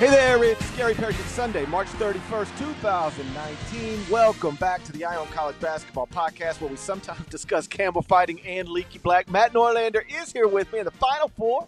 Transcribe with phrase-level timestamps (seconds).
[0.00, 1.20] Hey there, it's Gary Parrish.
[1.20, 4.00] It's Sunday, March 31st, 2019.
[4.10, 8.40] Welcome back to the Eye on College Basketball Podcast, where we sometimes discuss Campbell fighting
[8.40, 9.28] and Leaky Black.
[9.28, 11.66] Matt Norlander is here with me, and the Final Four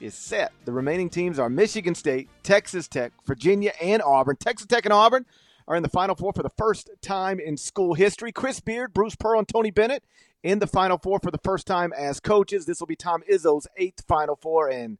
[0.00, 0.52] is set.
[0.64, 4.36] The remaining teams are Michigan State, Texas Tech, Virginia, and Auburn.
[4.36, 5.26] Texas Tech and Auburn
[5.66, 8.30] are in the Final Four for the first time in school history.
[8.30, 10.04] Chris Beard, Bruce Pearl, and Tony Bennett
[10.44, 12.64] in the Final Four for the first time as coaches.
[12.64, 14.98] This will be Tom Izzo's eighth Final Four, and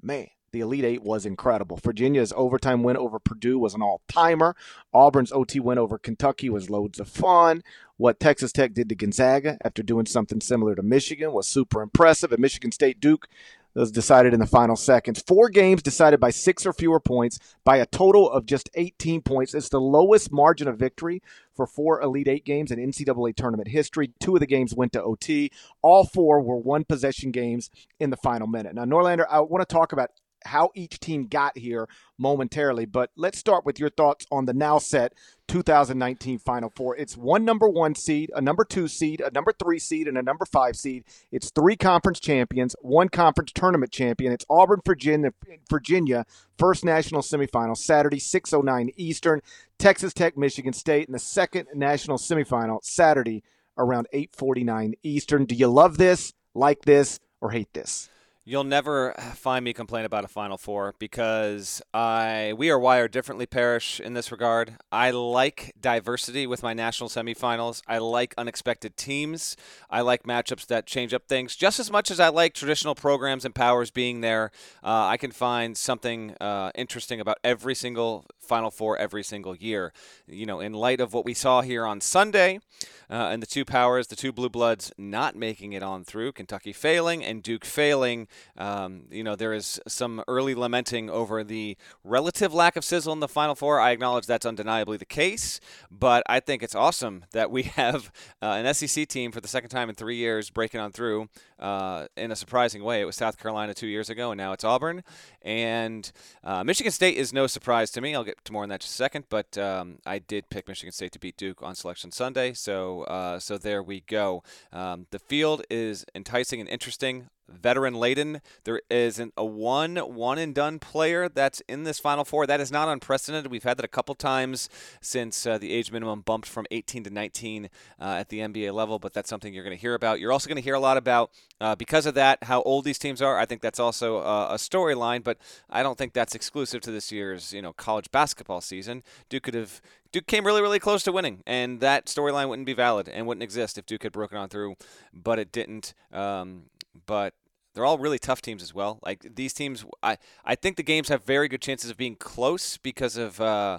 [0.00, 1.76] man, the Elite Eight was incredible.
[1.76, 4.56] Virginia's overtime win over Purdue was an all timer.
[4.94, 7.62] Auburn's OT win over Kentucky was loads of fun.
[7.98, 12.32] What Texas Tech did to Gonzaga after doing something similar to Michigan was super impressive.
[12.32, 13.28] And Michigan State Duke
[13.74, 15.22] was decided in the final seconds.
[15.26, 19.52] Four games decided by six or fewer points by a total of just 18 points.
[19.52, 21.22] It's the lowest margin of victory
[21.54, 24.12] for four Elite Eight games in NCAA tournament history.
[24.20, 25.50] Two of the games went to OT.
[25.82, 28.74] All four were one possession games in the final minute.
[28.74, 30.10] Now, Norlander, I want to talk about
[30.44, 32.86] how each team got here momentarily.
[32.86, 35.12] But let's start with your thoughts on the now set
[35.48, 36.96] 2019 Final Four.
[36.96, 40.22] It's one number one seed, a number two seed, a number three seed, and a
[40.22, 41.04] number five seed.
[41.30, 44.32] It's three conference champions, one conference tournament champion.
[44.32, 45.32] It's Auburn, Virginia,
[45.70, 46.26] Virginia
[46.58, 49.40] first national semifinal Saturday, 6:09 Eastern.
[49.78, 53.42] Texas Tech, Michigan State, in the second national semifinal Saturday
[53.76, 55.44] around 8:49 Eastern.
[55.44, 58.08] Do you love this, like this, or hate this?
[58.48, 63.44] You'll never find me complain about a Final Four because I we are wired differently,
[63.44, 64.76] Parrish, in this regard.
[64.92, 67.82] I like diversity with my national semifinals.
[67.88, 69.56] I like unexpected teams.
[69.90, 73.44] I like matchups that change up things just as much as I like traditional programs
[73.44, 74.52] and powers being there.
[74.80, 79.92] Uh, I can find something uh, interesting about every single Final Four every single year.
[80.26, 82.60] You know, in light of what we saw here on Sunday,
[83.08, 86.72] uh, and the two powers, the two blue bloods not making it on through, Kentucky
[86.72, 88.26] failing and Duke failing.
[88.56, 93.20] Um, you know, there is some early lamenting over the relative lack of sizzle in
[93.20, 93.80] the Final Four.
[93.80, 98.10] I acknowledge that's undeniably the case, but I think it's awesome that we have
[98.42, 101.28] uh, an SEC team for the second time in three years breaking on through
[101.58, 103.00] uh, in a surprising way.
[103.00, 105.02] It was South Carolina two years ago, and now it's Auburn.
[105.42, 106.10] And
[106.42, 108.14] uh, Michigan State is no surprise to me.
[108.14, 110.92] I'll get to more on that just a second, but um, I did pick Michigan
[110.92, 114.42] State to beat Duke on Selection Sunday, so uh, so there we go.
[114.72, 118.40] Um, the field is enticing and interesting veteran laden.
[118.64, 122.46] There isn't a one one and done player that's in this Final Four.
[122.46, 123.50] That is not unprecedented.
[123.50, 124.68] We've had that a couple times
[125.00, 128.98] since uh, the age minimum bumped from 18 to 19 uh, at the NBA level,
[128.98, 130.20] but that's something you're going to hear about.
[130.20, 131.30] You're also going to hear a lot about,
[131.60, 133.38] uh, because of that, how old these teams are.
[133.38, 135.38] I think that's also uh, a storyline, but
[135.70, 139.02] I don't think that's exclusive to this year's you know college basketball season.
[139.28, 139.80] Duke could have
[140.12, 143.42] Duke came really, really close to winning, and that storyline wouldn't be valid and wouldn't
[143.42, 144.76] exist if Duke had broken on through,
[145.12, 145.94] but it didn't.
[146.12, 146.64] Um,
[147.06, 147.34] but
[147.74, 148.98] they're all really tough teams as well.
[149.04, 152.76] Like these teams, I I think the games have very good chances of being close
[152.76, 153.40] because of.
[153.40, 153.78] Uh,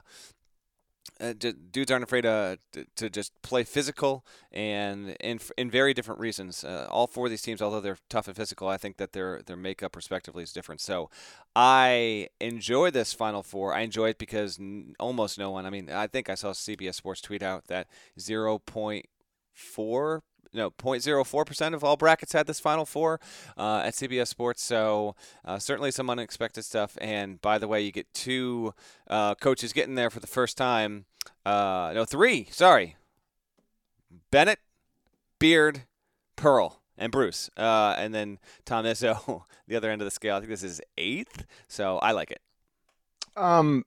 [1.19, 1.33] uh,
[1.71, 2.59] dudes aren't afraid to,
[2.95, 6.63] to just play physical and in, in very different reasons.
[6.63, 9.41] Uh, all four of these teams, although they're tough and physical, I think that their
[9.41, 10.81] their makeup respectively is different.
[10.81, 11.09] So
[11.55, 13.73] I enjoy this Final Four.
[13.73, 15.65] I enjoy it because n- almost no one.
[15.65, 17.87] I mean, I think I saw CBS Sports tweet out that
[18.19, 19.07] zero point
[19.53, 20.21] four
[20.53, 23.19] no 0.04% of all brackets had this Final Four
[23.57, 24.63] uh, at CBS Sports.
[24.63, 25.15] So
[25.45, 26.97] uh, certainly some unexpected stuff.
[26.99, 28.73] And by the way, you get two
[29.09, 31.05] uh, coaches getting there for the first time.
[31.45, 32.47] Uh, no, three.
[32.51, 32.95] Sorry,
[34.31, 34.59] Bennett,
[35.39, 35.83] Beard,
[36.35, 36.81] Pearl.
[36.99, 40.35] And Bruce, uh, and then Tom Izzo, the other end of the scale.
[40.35, 42.41] I think this is eighth, so I like it.
[43.35, 43.85] Um,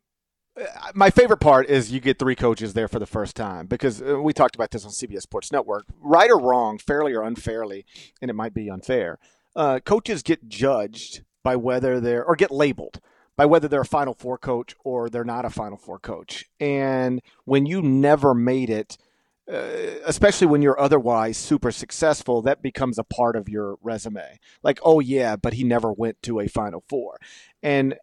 [0.94, 4.20] my favorite part is you get three coaches there for the first time because uh,
[4.20, 5.86] we talked about this on CBS Sports Network.
[6.00, 7.84] Right or wrong, fairly or unfairly,
[8.20, 9.18] and it might be unfair,
[9.56, 13.00] uh, coaches get judged by whether they're or get labeled
[13.40, 16.44] by whether they're a Final Four coach or they're not a Final Four coach.
[16.60, 18.98] And when you never made it,
[19.50, 19.62] uh,
[20.04, 24.38] especially when you're otherwise super successful, that becomes a part of your resume.
[24.62, 27.16] Like, oh yeah, but he never went to a Final Four.
[27.62, 27.94] And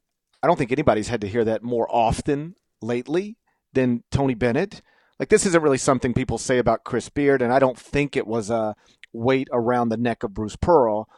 [0.48, 3.36] I don't think anybody's had to hear that more often lately
[3.74, 4.82] than Tony Bennett.
[5.20, 8.26] Like this isn't really something people say about Chris Beard, and I don't think it
[8.26, 8.74] was a
[9.12, 11.10] weight around the neck of Bruce Pearl,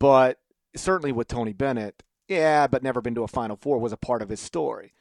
[0.00, 0.38] but
[0.74, 4.22] certainly with Tony Bennett, yeah, but never been to a Final Four was a part
[4.22, 4.94] of his story,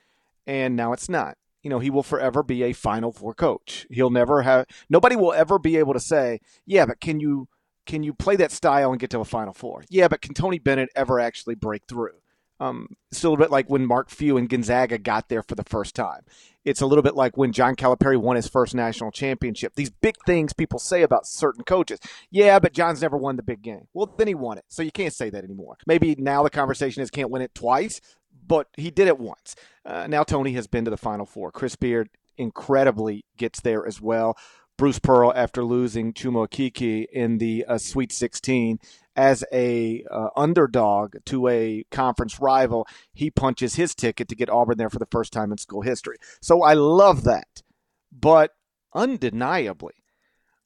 [0.45, 1.37] and now it's not.
[1.63, 3.87] You know, he will forever be a Final Four coach.
[3.89, 4.65] He'll never have.
[4.89, 7.47] Nobody will ever be able to say, yeah, but can you
[7.85, 9.85] can you play that style and get to a Final Four?
[9.87, 12.19] Yeah, but can Tony Bennett ever actually break through?
[12.59, 15.63] Um, it's a little bit like when Mark Few and Gonzaga got there for the
[15.63, 16.21] first time.
[16.65, 19.73] It's a little bit like when John Calipari won his first national championship.
[19.75, 21.99] These big things people say about certain coaches.
[22.29, 23.87] Yeah, but John's never won the big game.
[23.93, 24.65] Well, then he won it.
[24.67, 25.77] So you can't say that anymore.
[25.85, 28.01] Maybe now the conversation is can't win it twice,
[28.45, 29.55] but he did it once.
[29.85, 31.51] Uh, now Tony has been to the Final Four.
[31.51, 34.37] Chris Beard incredibly gets there as well.
[34.77, 38.79] Bruce Pearl, after losing Chuma Okeke in the uh, Sweet 16
[39.17, 44.77] as a uh, underdog to a conference rival, he punches his ticket to get Auburn
[44.77, 46.17] there for the first time in school history.
[46.39, 47.63] So I love that.
[48.11, 48.51] But
[48.93, 49.95] undeniably,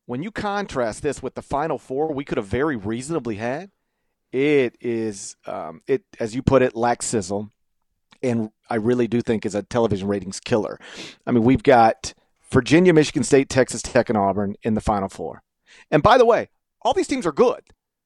[0.05, 3.71] when you contrast this with the Final Four we could have very reasonably had,
[4.33, 7.49] it is um, it as you put it lacks sizzle,
[8.21, 10.79] and I really do think is a television ratings killer.
[11.25, 12.13] I mean, we've got
[12.51, 15.41] Virginia, Michigan State, Texas Tech, and Auburn in the Final Four.
[15.89, 16.49] And by the way,
[16.81, 17.61] all these teams are good.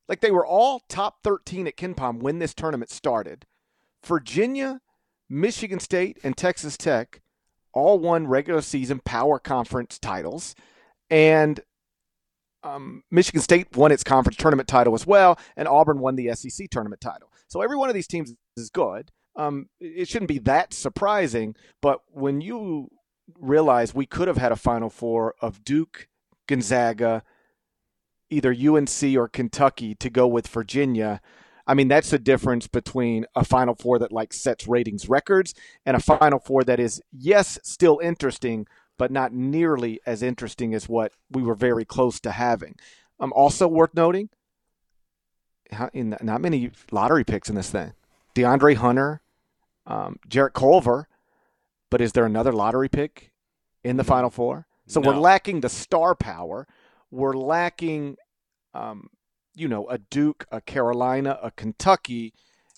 [0.07, 3.45] Like they were all top 13 at KenPom when this tournament started.
[4.05, 4.81] Virginia,
[5.29, 7.21] Michigan State, and Texas Tech
[7.73, 10.55] all won regular season power conference titles.
[11.09, 11.59] And
[12.63, 16.69] um, Michigan State won its conference tournament title as well, and Auburn won the SEC
[16.69, 17.31] tournament title.
[17.47, 19.11] So every one of these teams is good.
[19.35, 22.89] Um, it shouldn't be that surprising, but when you
[23.39, 26.07] realize we could have had a Final Four of Duke,
[26.47, 27.23] Gonzaga,
[28.29, 31.21] either UNC or Kentucky to go with Virginia.
[31.67, 35.53] I mean, that's the difference between a Final Four that like sets ratings records
[35.85, 38.67] and a Final Four that is, yes, still interesting,
[38.97, 42.75] but not nearly as interesting as what we were very close to having.
[43.19, 44.29] Um, also worth noting,
[45.93, 47.93] in not many lottery picks in this thing.
[48.35, 49.21] DeAndre Hunter,
[49.87, 51.07] um, Jarrett Culver,
[51.89, 53.31] but is there another lottery pick
[53.83, 54.67] in the Final Four?
[54.87, 55.09] So no.
[55.09, 56.67] we're lacking the star power.
[57.11, 58.17] We're lacking,
[58.73, 59.07] um,
[59.55, 62.33] you know, a Duke, a Carolina, a Kentucky,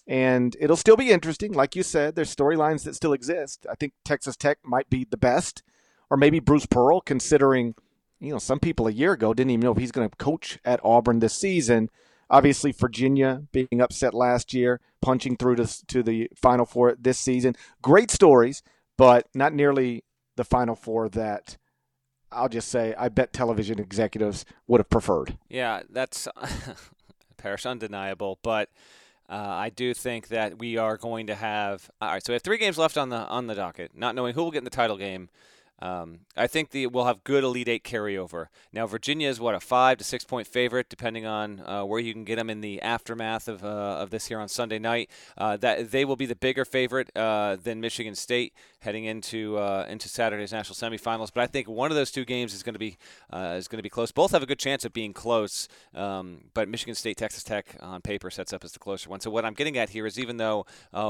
[0.08, 1.52] and it'll still be interesting.
[1.54, 3.66] Like you said, there's storylines that still exist.
[3.70, 5.64] I think Texas Tech might be the best
[6.10, 7.76] or maybe Bruce Pearl, considering
[8.20, 10.60] you know some people a year ago didn't even know if he's going to coach
[10.66, 11.90] at Auburn this season.
[12.30, 17.56] Obviously, Virginia being upset last year, punching through to, to the Final Four this season.
[17.82, 18.64] Great stories,
[18.98, 20.04] but not nearly
[20.36, 21.58] the Final Four that
[22.32, 25.38] I'll just say I bet television executives would have preferred.
[25.50, 26.28] Yeah, that's
[27.38, 28.70] Parrish undeniable, but.
[29.30, 31.92] Uh, I do think that we are going to have.
[32.02, 33.92] All right, so we have three games left on the on the docket.
[33.94, 35.28] Not knowing who will get in the title game,
[35.80, 38.48] um, I think the, we'll have good Elite Eight carryover.
[38.74, 42.14] Now, Virginia is what a five to six point favorite, depending on uh, where you
[42.14, 45.10] can get them in the aftermath of, uh, of this here on Sunday night.
[45.38, 49.86] Uh, that they will be the bigger favorite uh, than Michigan State heading into uh,
[49.88, 51.32] into Saturday's national semifinals.
[51.32, 52.98] But I think one of those two games is going to be
[53.32, 54.12] uh, is going to be close.
[54.12, 58.02] Both have a good chance of being close, um, but Michigan State Texas Tech on
[58.02, 59.20] paper sets up as the closer one.
[59.20, 60.66] So what I'm getting at here is even though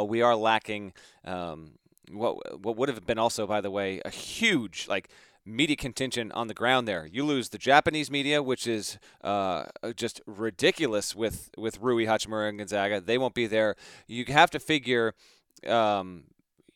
[0.07, 0.91] we are lacking.
[1.23, 1.71] Um,
[2.11, 5.09] what what would have been also, by the way, a huge like
[5.45, 7.07] media contention on the ground there.
[7.11, 9.65] You lose the Japanese media, which is uh,
[9.95, 13.01] just ridiculous with with Rui Hachimura and Gonzaga.
[13.01, 13.75] They won't be there.
[14.07, 15.13] You have to figure.
[15.65, 16.25] Um,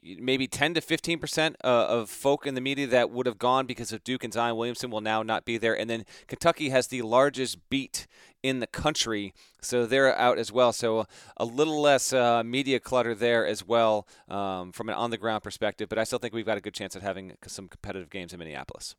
[0.04, 3.66] maybe 10 to 15 percent uh, of folk in the media that would have gone
[3.66, 5.78] because of Duke and Zion Williamson will now not be there.
[5.78, 8.08] And then Kentucky has the largest beat
[8.44, 10.74] in the country, so they're out as well.
[10.74, 11.06] So
[11.38, 15.44] a little less uh, media clutter there as well um, from an on the ground
[15.44, 15.90] perspective.
[15.90, 18.40] But I still think we've got a good chance at having some competitive games in
[18.40, 18.96] Minneapolis.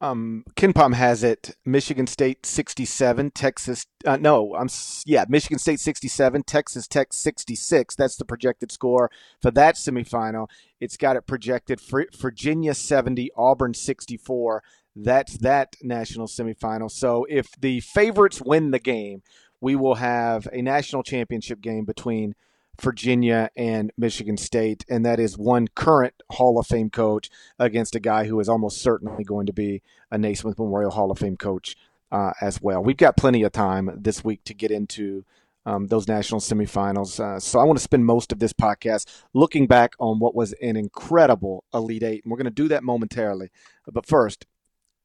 [0.00, 1.56] Um, KenPom has it.
[1.64, 3.86] Michigan State 67, Texas.
[4.04, 4.68] Uh, no, I'm
[5.06, 7.96] yeah, Michigan State 67, Texas Tech 66.
[7.96, 9.10] That's the projected score
[9.40, 10.48] for that semifinal.
[10.80, 14.62] It's got it projected for Virginia 70, Auburn 64.
[14.94, 16.90] That's that national semifinal.
[16.90, 19.22] So if the favorites win the game,
[19.62, 22.34] we will have a national championship game between
[22.80, 28.00] Virginia and Michigan State, and that is one current Hall of Fame coach against a
[28.00, 31.76] guy who is almost certainly going to be a Naismith Memorial Hall of Fame coach
[32.12, 32.82] uh, as well.
[32.82, 35.24] We've got plenty of time this week to get into
[35.64, 37.18] um, those national semifinals.
[37.18, 40.52] Uh, so I want to spend most of this podcast looking back on what was
[40.62, 43.50] an incredible Elite Eight, and we're going to do that momentarily.
[43.86, 44.46] But first,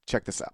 [0.07, 0.53] check this out.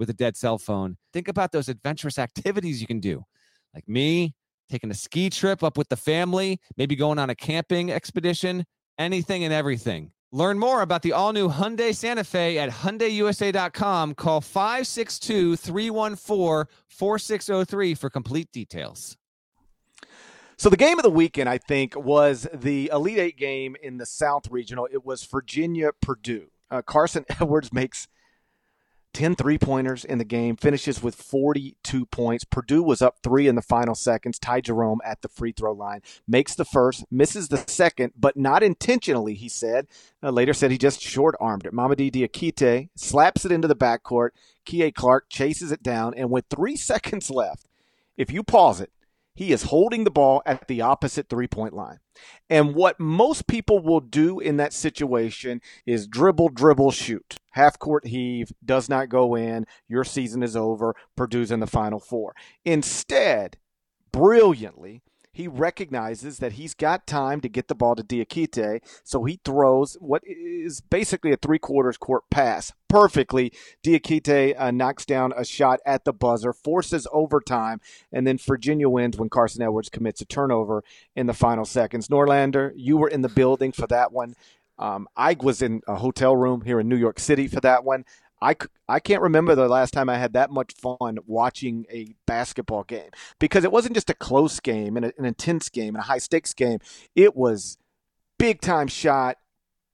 [0.00, 0.96] with a dead cell phone.
[1.12, 3.24] Think about those adventurous activities you can do.
[3.72, 4.34] Like me,
[4.68, 8.64] taking a ski trip up with the family, maybe going on a camping expedition,
[8.98, 10.10] anything and everything.
[10.32, 14.14] Learn more about the all new Hyundai Santa Fe at HyundaiUSA.com.
[14.14, 19.16] Call 562 314 4603 for complete details.
[20.56, 24.06] So the game of the weekend, I think, was the Elite Eight game in the
[24.06, 24.88] South Regional.
[24.92, 26.48] It was Virginia Purdue.
[26.70, 28.08] Uh, Carson Edwards makes–
[29.12, 32.44] 10 three pointers in the game, finishes with 42 points.
[32.44, 34.38] Purdue was up three in the final seconds.
[34.38, 38.62] Ty Jerome at the free throw line makes the first, misses the second, but not
[38.62, 39.86] intentionally, he said.
[40.22, 41.72] Uh, later said he just short armed it.
[41.72, 44.30] Mamadi Diakite slaps it into the backcourt.
[44.64, 47.66] Kihei Clark chases it down, and with three seconds left,
[48.16, 48.92] if you pause it,
[49.34, 51.98] he is holding the ball at the opposite three point line.
[52.48, 57.36] And what most people will do in that situation is dribble, dribble, shoot.
[57.50, 59.66] Half court heave does not go in.
[59.88, 60.94] Your season is over.
[61.16, 62.34] Purdue's in the final four.
[62.64, 63.56] Instead,
[64.12, 69.40] brilliantly, he recognizes that he's got time to get the ball to Diakite, so he
[69.44, 73.52] throws what is basically a three quarters court pass perfectly.
[73.84, 77.80] Diakite uh, knocks down a shot at the buzzer, forces overtime,
[78.12, 80.82] and then Virginia wins when Carson Edwards commits a turnover
[81.14, 82.08] in the final seconds.
[82.08, 84.34] Norlander, you were in the building for that one.
[84.78, 88.04] Um, I was in a hotel room here in New York City for that one.
[88.42, 88.56] I,
[88.88, 93.10] I can't remember the last time I had that much fun watching a basketball game
[93.38, 96.54] because it wasn't just a close game and an intense game and a high stakes
[96.54, 96.78] game.
[97.14, 97.76] It was
[98.38, 99.36] big time shot,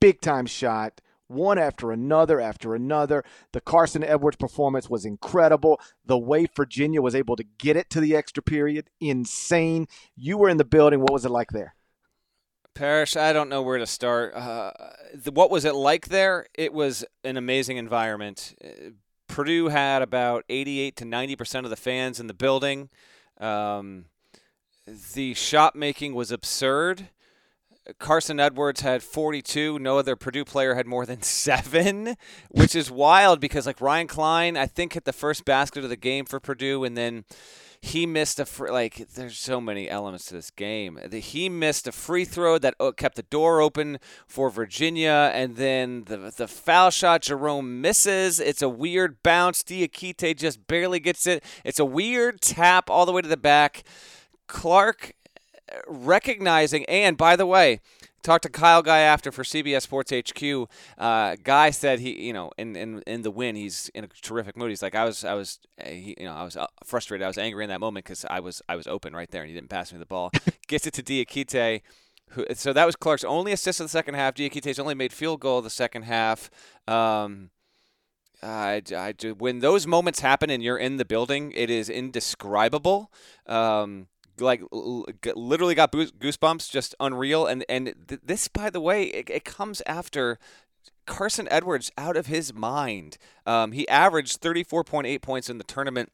[0.00, 3.24] big time shot, one after another after another.
[3.52, 5.80] The Carson Edwards performance was incredible.
[6.04, 9.88] The way Virginia was able to get it to the extra period, insane.
[10.16, 11.00] You were in the building.
[11.00, 11.74] What was it like there?
[12.76, 14.34] Parrish, I don't know where to start.
[14.34, 14.70] Uh,
[15.14, 16.46] the, what was it like there?
[16.54, 18.54] It was an amazing environment.
[18.62, 18.90] Uh,
[19.28, 22.90] Purdue had about 88 to 90 percent of the fans in the building.
[23.40, 24.04] Um,
[25.14, 27.08] the shot making was absurd.
[27.98, 29.78] Carson Edwards had 42.
[29.78, 32.16] No other Purdue player had more than seven,
[32.50, 35.96] which is wild because like Ryan Cline, I think hit the first basket of the
[35.96, 37.24] game for Purdue, and then
[37.86, 40.98] he missed a free, like there's so many elements to this game.
[41.12, 46.04] He missed a free throw that uh, kept the door open for Virginia, and then
[46.06, 48.40] the the foul shot Jerome misses.
[48.40, 49.62] It's a weird bounce.
[49.62, 51.44] Diakite just barely gets it.
[51.64, 53.84] It's a weird tap all the way to the back.
[54.48, 55.12] Clark
[55.72, 57.80] uh, recognizing, and by the way,
[58.22, 60.68] Talked to Kyle Guy after for CBS Sports HQ.
[60.98, 64.56] Uh, Guy said he, you know, in, in in the win, he's in a terrific
[64.56, 64.70] mood.
[64.70, 67.24] He's like, I was, I was, uh, he, you know, I was uh, frustrated.
[67.24, 69.48] I was angry in that moment because I was, I was open right there, and
[69.48, 70.32] he didn't pass me the ball.
[70.66, 71.82] Gets it to Diakite.
[72.30, 74.34] Who, so that was Clark's only assist of the second half.
[74.34, 76.50] Diakite's only made field goal the second half.
[76.88, 77.50] Um,
[78.42, 83.12] I, I, when those moments happen and you're in the building, it is indescribable.
[83.46, 84.08] Um,
[84.40, 84.62] like
[85.34, 87.46] literally got goosebumps, just unreal.
[87.46, 90.38] And and th- this, by the way, it, it, comes after
[91.06, 93.18] Carson Edwards out of his mind.
[93.46, 96.12] Um, he averaged 34.8 points in the tournament.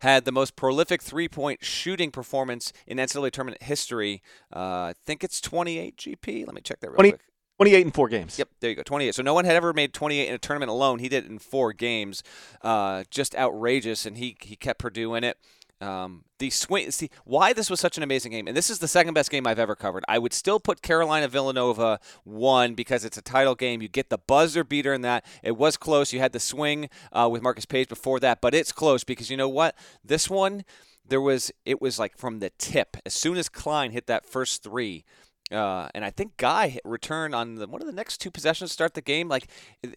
[0.00, 4.20] Had the most prolific three-point shooting performance in NCAA tournament history.
[4.54, 4.58] Uh,
[4.90, 6.46] I think it's 28 GP.
[6.46, 7.20] Let me check that real 20, quick.
[7.58, 8.38] 28 in four games.
[8.38, 8.82] Yep, there you go.
[8.82, 9.14] 28.
[9.14, 10.98] So no one had ever made 28 in a tournament alone.
[10.98, 12.24] He did it in four games.
[12.60, 15.38] Uh, just outrageous, and he he kept Purdue in it.
[15.82, 16.90] Um, the swing.
[16.92, 19.46] See why this was such an amazing game, and this is the second best game
[19.46, 20.04] I've ever covered.
[20.08, 23.82] I would still put Carolina Villanova one because it's a title game.
[23.82, 25.24] You get the buzzer beater in that.
[25.42, 26.12] It was close.
[26.12, 29.36] You had the swing uh, with Marcus Paige before that, but it's close because you
[29.36, 29.76] know what?
[30.04, 30.64] This one,
[31.06, 32.96] there was it was like from the tip.
[33.04, 35.04] As soon as Cline hit that first three,
[35.52, 38.74] uh, and I think Guy returned on the, one of the next two possessions to
[38.74, 39.28] start the game.
[39.28, 39.48] Like,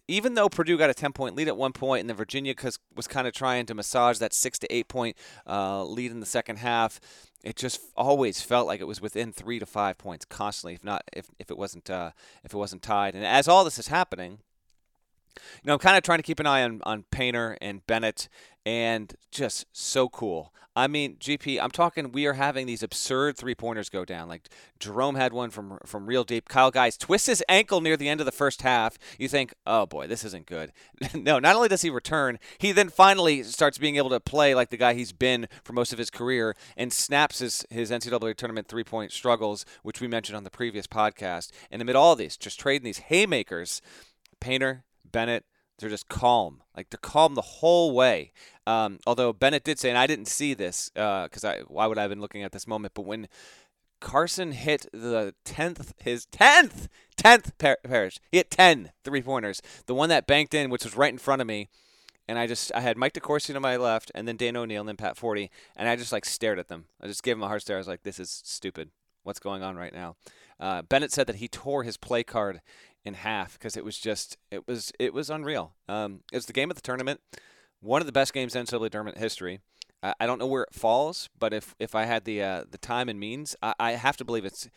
[0.08, 2.54] even though Purdue got a 10 point lead at one point, and then Virginia
[2.94, 6.26] was kind of trying to massage that six to eight point uh, lead in the
[6.26, 7.00] second half,
[7.42, 11.04] it just always felt like it was within three to five points constantly, if not
[11.12, 12.10] if, if it wasn't uh,
[12.44, 13.14] if it wasn't tied.
[13.14, 14.38] And as all this is happening,
[15.62, 18.28] You know, I'm kind of trying to keep an eye on, on Painter and Bennett,
[18.64, 20.52] and just so cool.
[20.76, 22.12] I mean, GP, I'm talking.
[22.12, 24.28] We are having these absurd three pointers go down.
[24.28, 26.50] Like Jerome had one from from real deep.
[26.50, 28.98] Kyle Guys twists his ankle near the end of the first half.
[29.18, 30.72] You think, oh boy, this isn't good.
[31.14, 34.68] no, not only does he return, he then finally starts being able to play like
[34.68, 38.68] the guy he's been for most of his career, and snaps his his NCAA tournament
[38.68, 41.52] three point struggles, which we mentioned on the previous podcast.
[41.70, 43.80] And amid all these, just trading these haymakers,
[44.40, 45.44] Painter, Bennett,
[45.78, 46.62] they're just calm.
[46.76, 48.32] Like they're calm the whole way.
[48.66, 51.98] Um, although Bennett did say, and I didn't see this because uh, I why would
[51.98, 52.94] I have been looking at this moment?
[52.94, 53.28] But when
[54.00, 59.62] Carson hit the tenth, his tenth, tenth par- Parrish, he hit 10 three pointers.
[59.86, 61.68] The one that banked in, which was right in front of me,
[62.28, 64.88] and I just I had Mike DeCourcy to my left, and then Dan O'Neill, and
[64.88, 66.86] then Pat Forde, and I just like stared at them.
[67.00, 67.76] I just gave him a hard stare.
[67.76, 68.90] I was like, "This is stupid.
[69.22, 70.16] What's going on right now?"
[70.58, 72.60] Uh, Bennett said that he tore his play card
[73.06, 75.72] in half because it was just it was it was unreal.
[75.88, 77.20] Um, it's the game of the tournament,
[77.80, 79.60] one of the best games in NCAA tournament history.
[80.02, 82.78] I, I don't know where it falls, but if if I had the uh, the
[82.78, 84.68] time and means, I, I have to believe it's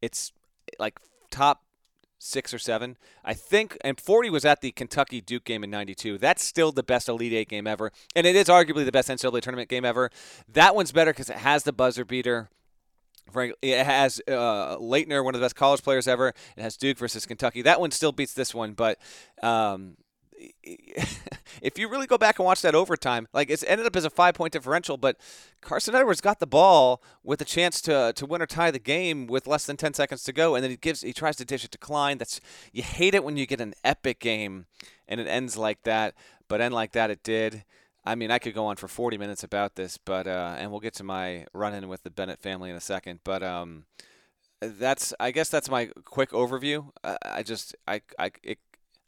[0.00, 0.32] it's
[0.78, 1.64] like top
[2.18, 2.96] six or seven.
[3.24, 6.18] I think, and Forde was at the Kentucky Duke game in '92.
[6.18, 9.42] That's still the best Elite Eight game ever, and it is arguably the best NCAA
[9.42, 10.08] tournament game ever.
[10.48, 12.48] That one's better because it has the buzzer beater.
[13.32, 16.28] Frank, it has uh, Laettner, one of the best college players ever.
[16.56, 17.62] It has Duke versus Kentucky.
[17.62, 18.98] That one still beats this one, but
[19.42, 19.96] um,
[21.62, 24.10] if you really go back and watch that overtime, like it's ended up as a
[24.10, 25.16] five point differential, but
[25.60, 29.26] Carson Edwards got the ball with a chance to to win or tie the game
[29.26, 31.64] with less than ten seconds to go, and then he gives he tries to dish
[31.64, 32.18] it to Cline.
[32.18, 32.40] That's
[32.72, 34.66] you hate it when you get an epic game
[35.08, 36.14] and it ends like that,
[36.48, 37.64] but end like that it did.
[38.04, 40.80] I mean, I could go on for 40 minutes about this, but uh, and we'll
[40.80, 43.20] get to my run-in with the Bennett family in a second.
[43.22, 43.84] But um,
[44.60, 46.90] that's I guess that's my quick overview.
[47.04, 48.58] I, I just I I it,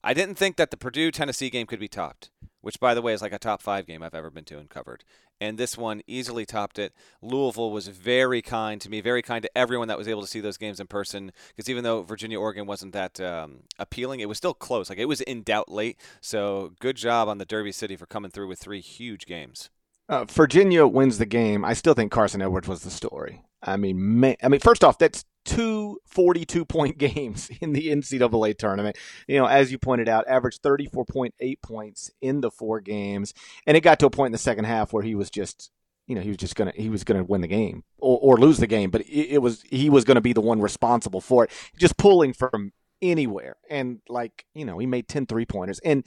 [0.03, 2.31] I didn't think that the Purdue Tennessee game could be topped,
[2.65, 4.69] which by the way is like a top five game I've ever been to and
[4.69, 5.05] covered
[5.41, 6.93] and this one easily topped it.
[7.21, 10.41] Louisville was very kind to me, very kind to everyone that was able to see
[10.41, 11.33] those games in person.
[11.49, 14.89] Because even though Virginia Oregon wasn't that um, appealing, it was still close.
[14.89, 15.99] Like it was in doubt late.
[16.21, 19.71] So good job on the Derby City for coming through with three huge games.
[20.09, 21.65] Uh, Virginia wins the game.
[21.65, 23.43] I still think Carson Edwards was the story.
[23.63, 28.57] I mean, man, I mean, first off, that's two 42 point games in the NCAA
[28.59, 28.97] tournament.
[29.27, 33.35] You know, as you pointed out, averaged 34.8 points in the four games.
[33.67, 35.71] And it got to a point in the second half where he was just,
[36.07, 38.19] you know, he was just going to, he was going to win the game or,
[38.21, 40.61] or lose the game, but it, it was, he was going to be the one
[40.61, 43.57] responsible for it, just pulling from anywhere.
[43.71, 45.81] And like, you know, he made 10 three pointers.
[45.81, 46.05] And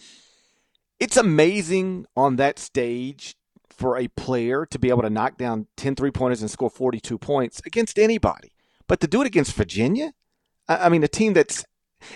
[1.00, 3.36] it's amazing on that stage
[3.70, 7.18] for a player to be able to knock down 10 three pointers and score 42
[7.18, 8.52] points against anybody.
[8.88, 10.14] But to do it against Virginia,
[10.68, 11.66] I mean, a team that's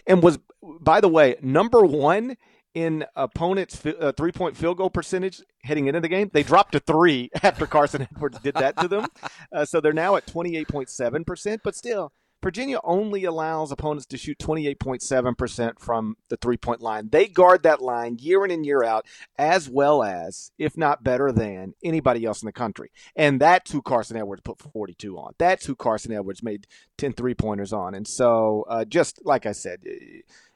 [0.05, 2.37] and was, by the way, number one
[2.73, 6.29] in opponents' uh, three point field goal percentage heading into the game.
[6.33, 9.07] They dropped to three after Carson Edwards did that to them.
[9.53, 15.79] Uh, so they're now at 28.7%, but still, Virginia only allows opponents to shoot 28.7%
[15.79, 17.09] from the three point line.
[17.11, 19.05] They guard that line year in and year out,
[19.37, 22.91] as well as, if not better than, anybody else in the country.
[23.15, 25.33] And that's who Carson Edwards put 42 on.
[25.37, 27.93] That's who Carson Edwards made 10 three pointers on.
[27.93, 29.83] And so, uh, just like I said,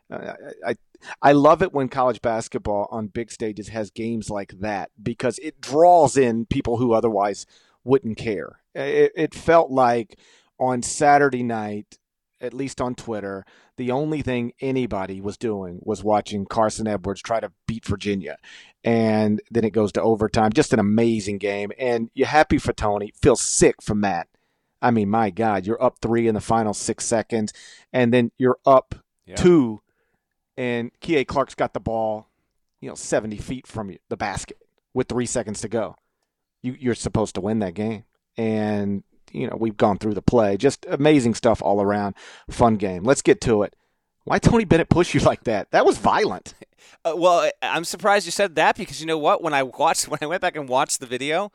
[0.10, 0.34] uh,
[0.66, 0.76] I,
[1.22, 5.62] I love it when college basketball on big stages has games like that because it
[5.62, 7.46] draws in people who otherwise
[7.84, 8.62] wouldn't care.
[8.74, 10.18] It, it felt like
[10.60, 11.98] on Saturday night,
[12.42, 13.46] at least on Twitter,
[13.78, 18.38] the only thing anybody was doing was watching Carson Edwards try to beat Virginia.
[18.84, 20.54] And then it goes to overtime.
[20.54, 21.72] Just an amazing game.
[21.78, 23.12] And you're happy for Tony.
[23.22, 24.28] Feel sick for Matt.
[24.82, 27.54] I mean, my God, you're up three in the final six seconds,
[27.92, 28.94] and then you're up
[29.26, 29.36] yeah.
[29.36, 29.82] two,
[30.58, 32.28] and Kihei Clark's got the ball,
[32.82, 34.58] you know, 70 feet from you, the basket
[34.94, 35.96] with three seconds to go.
[36.62, 38.04] You, you're supposed to win that game.
[38.38, 39.04] And
[39.36, 40.58] you know, we've gone through the play.
[40.58, 42.16] Just amazing stuff all around.
[42.50, 43.04] Fun game.
[43.04, 43.76] Let's get to it.
[44.24, 45.70] Why Tony Bennett push you like that?
[45.72, 46.54] That was violent.
[47.04, 49.42] Uh, well, I'm surprised you said that because you know what?
[49.42, 51.52] When I watched, when I went back and watched the video,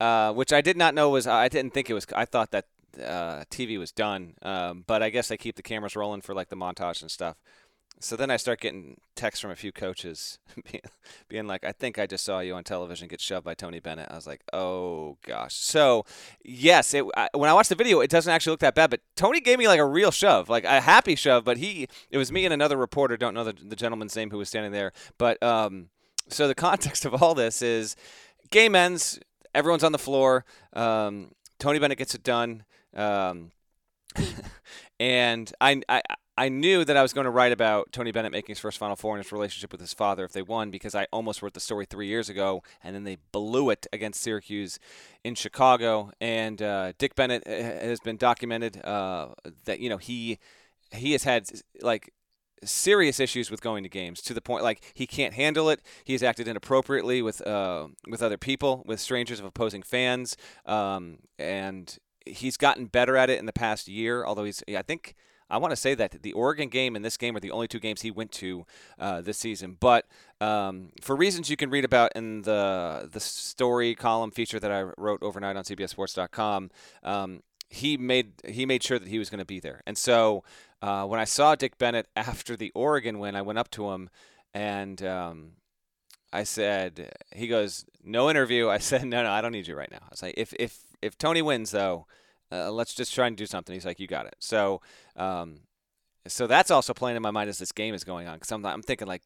[0.00, 2.06] uh, which I did not know was, I didn't think it was.
[2.14, 2.66] I thought that
[2.98, 6.48] uh, TV was done, um, but I guess they keep the cameras rolling for like
[6.48, 7.36] the montage and stuff.
[8.00, 10.38] So then I start getting texts from a few coaches
[11.28, 14.08] being, like, I think I just saw you on television get shoved by Tony Bennett.
[14.10, 15.54] I was like, oh gosh.
[15.54, 16.04] So,
[16.44, 19.00] yes, it, I, when I watched the video, it doesn't actually look that bad, but
[19.16, 22.30] Tony gave me like a real shove, like a happy shove, but he, it was
[22.30, 24.92] me and another reporter, don't know the, the gentleman's name who was standing there.
[25.16, 25.88] But, um,
[26.28, 27.96] so the context of all this is
[28.50, 29.18] game ends,
[29.54, 32.64] everyone's on the floor, um, Tony Bennett gets it done.
[32.94, 33.52] Um,
[35.00, 36.02] and I, I
[36.36, 38.96] I knew that I was going to write about Tony Bennett making his first Final
[38.96, 41.60] Four and his relationship with his father if they won because I almost wrote the
[41.60, 44.80] story three years ago and then they blew it against Syracuse
[45.22, 46.10] in Chicago.
[46.20, 49.28] And uh, Dick Bennett uh, has been documented uh,
[49.64, 50.38] that you know he
[50.92, 51.48] he has had
[51.80, 52.12] like
[52.64, 55.80] serious issues with going to games to the point like he can't handle it.
[56.04, 61.96] He's acted inappropriately with uh, with other people, with strangers of opposing fans, um, and
[62.26, 64.24] he's gotten better at it in the past year.
[64.24, 65.14] Although he's, I think.
[65.50, 67.80] I want to say that the Oregon game and this game are the only two
[67.80, 68.66] games he went to
[68.98, 69.76] uh, this season.
[69.78, 70.06] But
[70.40, 74.82] um, for reasons you can read about in the the story column feature that I
[74.96, 76.70] wrote overnight on CBSSports.com,
[77.02, 79.82] um, he made he made sure that he was going to be there.
[79.86, 80.44] And so
[80.82, 84.10] uh, when I saw Dick Bennett after the Oregon win, I went up to him
[84.54, 85.52] and um,
[86.32, 88.68] I said, he goes, no interview.
[88.68, 90.00] I said, no, no, I don't need you right now.
[90.02, 92.06] I was like, if if if Tony wins though,
[92.54, 93.74] uh, let's just try and do something.
[93.74, 94.36] He's like, you got it.
[94.38, 94.80] So
[95.16, 95.60] um,
[96.26, 98.64] so that's also playing in my mind as this game is going on because I'm
[98.64, 99.22] I'm thinking like.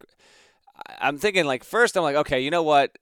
[1.00, 2.96] I'm thinking like first I'm like okay you know what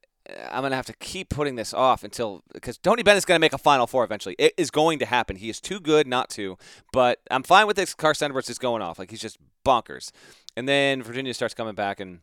[0.50, 3.58] I'm to have to keep putting this off until because Tony Bennett's to make a
[3.58, 4.34] Final Four eventually.
[4.38, 5.36] It is going to happen.
[5.36, 6.58] He is too good not to.
[6.92, 7.94] But I'm fine with this.
[7.94, 10.10] Carson Edwards is going off like he's just bonkers.
[10.56, 12.20] And then Virginia starts coming back, and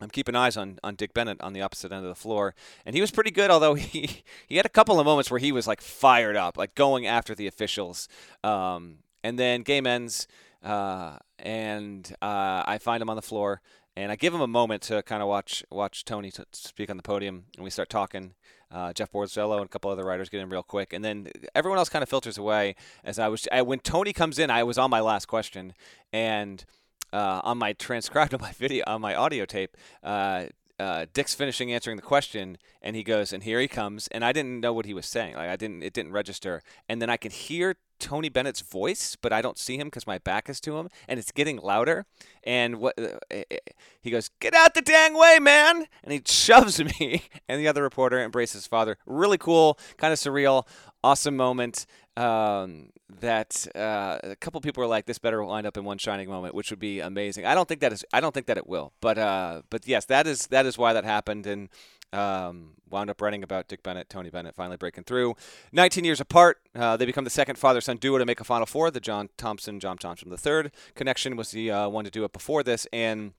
[0.00, 2.94] I'm keeping eyes on on Dick Bennett on the opposite end of the floor, and
[2.94, 3.50] he was pretty good.
[3.50, 6.74] Although he he had a couple of moments where he was like fired up, like
[6.74, 8.08] going after the officials.
[8.42, 10.26] Um, and then game ends,
[10.64, 13.60] uh, and uh, I find him on the floor
[13.96, 17.02] and I give him a moment to kind of watch watch Tony speak on the
[17.02, 18.34] podium, and we start talking.
[18.70, 21.78] Uh, Jeff Borzello and a couple other writers get in real quick, and then everyone
[21.78, 22.74] else kind of filters away.
[23.04, 25.74] As I was, I, when Tony comes in, I was on my last question,
[26.10, 26.64] and
[27.12, 30.44] uh, on my transcribed on my video on my audio tape, uh,
[30.78, 34.32] uh, Dick's finishing answering the question, and he goes, "And here he comes." And I
[34.32, 35.36] didn't know what he was saying.
[35.36, 36.62] Like I didn't, it didn't register.
[36.88, 40.18] And then I can hear Tony Bennett's voice, but I don't see him because my
[40.18, 42.04] back is to him, and it's getting louder.
[42.42, 43.58] And what uh, eh, eh,
[44.00, 47.82] he goes, "Get out the dang way, man!" And he shoves me and the other
[47.82, 48.98] reporter embraces his father.
[49.06, 50.66] Really cool, kind of surreal,
[51.04, 51.86] awesome moment.
[52.14, 56.28] Um, that uh, a couple people were like, "This better wind up in one shining
[56.28, 57.46] moment," which would be amazing.
[57.46, 58.04] I don't think that is.
[58.12, 58.92] I don't think that it will.
[59.00, 61.68] But uh, but yes, that is that is why that happened, and
[62.12, 65.34] um, wound up writing about Dick Bennett, Tony Bennett finally breaking through.
[65.72, 68.90] 19 years apart, uh, they become the second father-son duo to make a Final Four.
[68.90, 72.62] The John Thompson, John Thompson III connection was the uh, one to do it before
[72.62, 73.32] this, and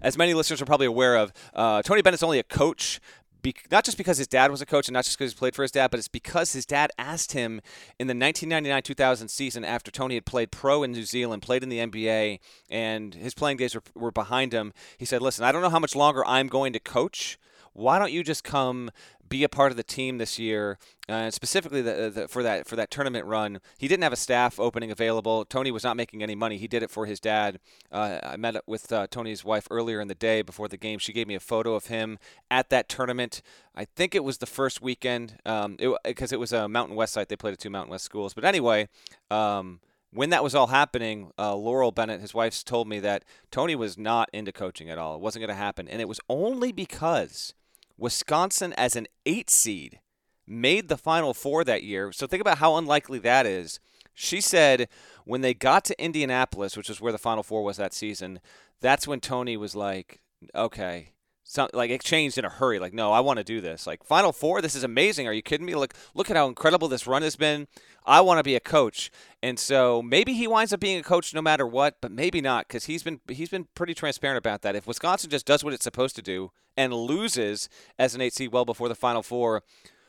[0.00, 3.00] as many listeners are probably aware of, uh, Tony Bennett's only a coach.
[3.42, 5.54] Be- not just because his dad was a coach and not just because he played
[5.54, 7.60] for his dad, but it's because his dad asked him
[7.98, 11.68] in the 1999 2000 season after Tony had played pro in New Zealand, played in
[11.68, 12.38] the NBA,
[12.70, 14.72] and his playing days were, were behind him.
[14.96, 17.38] He said, Listen, I don't know how much longer I'm going to coach,
[17.72, 18.90] why don't you just come
[19.32, 20.76] be a part of the team this year,
[21.08, 23.60] uh, specifically the, the, for that for that tournament run.
[23.78, 25.46] He didn't have a staff opening available.
[25.46, 26.58] Tony was not making any money.
[26.58, 27.58] He did it for his dad.
[27.90, 30.98] Uh, I met with uh, Tony's wife earlier in the day before the game.
[30.98, 32.18] She gave me a photo of him
[32.50, 33.40] at that tournament.
[33.74, 37.14] I think it was the first weekend because um, it, it, was a Mountain West
[37.14, 37.30] site.
[37.30, 38.34] They played at two Mountain West schools.
[38.34, 38.88] But anyway.
[39.30, 39.80] Um,
[40.14, 43.96] when that was all happening, uh, Laurel Bennett, his wife, told me that Tony was
[43.96, 45.14] not into coaching at all.
[45.14, 45.88] It wasn't going to happen.
[45.88, 47.54] And it was only because
[48.02, 50.00] Wisconsin, as an eight seed,
[50.44, 52.10] made the Final Four that year.
[52.10, 53.78] So think about how unlikely that is.
[54.12, 54.88] She said
[55.24, 58.40] when they got to Indianapolis, which is where the Final Four was that season,
[58.80, 60.20] that's when Tony was like,
[60.52, 61.12] okay,
[61.52, 62.78] some, like it changed in a hurry.
[62.78, 63.86] Like, no, I want to do this.
[63.86, 65.26] Like Final Four, this is amazing.
[65.28, 65.74] Are you kidding me?
[65.74, 67.68] Look, look at how incredible this run has been.
[68.06, 69.10] I want to be a coach,
[69.42, 72.68] and so maybe he winds up being a coach no matter what, but maybe not
[72.68, 74.74] because he's been he's been pretty transparent about that.
[74.74, 78.50] If Wisconsin just does what it's supposed to do and loses as an eight seed
[78.50, 79.62] well before the Final Four,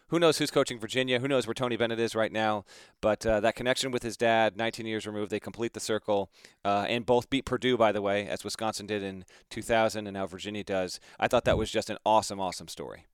[0.08, 1.20] who knows who's coaching Virginia?
[1.20, 2.66] Who knows where Tony Bennett is right now?
[3.02, 6.30] But uh, that connection with his dad, 19 years removed, they complete the circle
[6.64, 10.28] uh, and both beat Purdue, by the way, as Wisconsin did in 2000 and now
[10.28, 11.00] Virginia does.
[11.20, 13.06] I thought that was just an awesome, awesome story.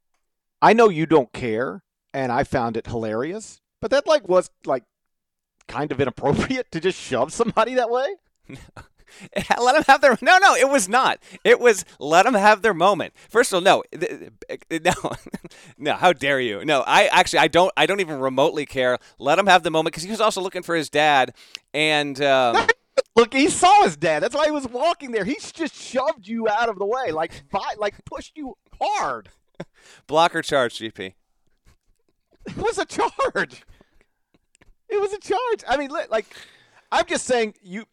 [0.62, 4.84] I know you don't care, and I found it hilarious, but that like was like
[5.68, 8.16] kind of inappropriate to just shove somebody that way.
[9.60, 11.20] let them have their no no it was not.
[11.44, 13.14] It was let them have their moment.
[13.30, 13.84] First of all no
[14.72, 14.94] no
[15.78, 16.64] no how dare you?
[16.66, 18.98] No i actually i don't i don't even remotely care.
[19.18, 21.34] Let him have the moment because he was also looking for his dad
[21.74, 22.68] and um,
[23.16, 24.22] look he saw his dad.
[24.22, 25.26] That's why he was walking there.
[25.26, 29.30] He's just shoved you out of the way like by, like pushed you hard.
[30.08, 31.14] Blocker charge gp
[32.46, 33.64] it was a charge.
[34.88, 35.64] It was a charge.
[35.68, 36.26] I mean like
[36.92, 37.86] i'm just saying you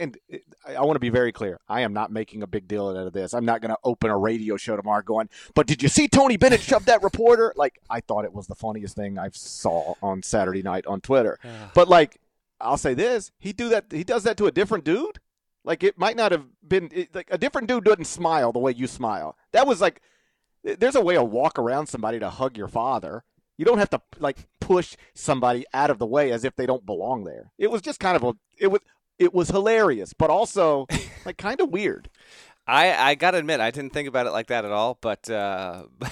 [0.00, 0.18] and
[0.66, 1.60] I want to be very clear.
[1.68, 3.32] I am not making a big deal out of this.
[3.32, 6.36] I'm not going to open a radio show tomorrow going, but did you see Tony
[6.36, 7.54] Bennett shove that reporter?
[7.60, 11.38] Like, I thought it was the funniest thing I saw on Saturday night on Twitter.
[11.74, 12.18] but, like,
[12.58, 13.86] I'll say this: he do that.
[13.90, 15.18] He does that to a different dude.
[15.64, 18.72] Like it might not have been it, like a different dude doesn't smile the way
[18.72, 19.36] you smile.
[19.52, 20.00] That was like
[20.62, 23.24] there's a way to walk around somebody to hug your father.
[23.56, 26.86] You don't have to like push somebody out of the way as if they don't
[26.86, 27.52] belong there.
[27.58, 28.80] It was just kind of a it was
[29.20, 30.88] it was hilarious, but also
[31.24, 32.08] like kind of weird.
[32.66, 35.84] I I gotta admit I didn't think about it like that at all, but uh,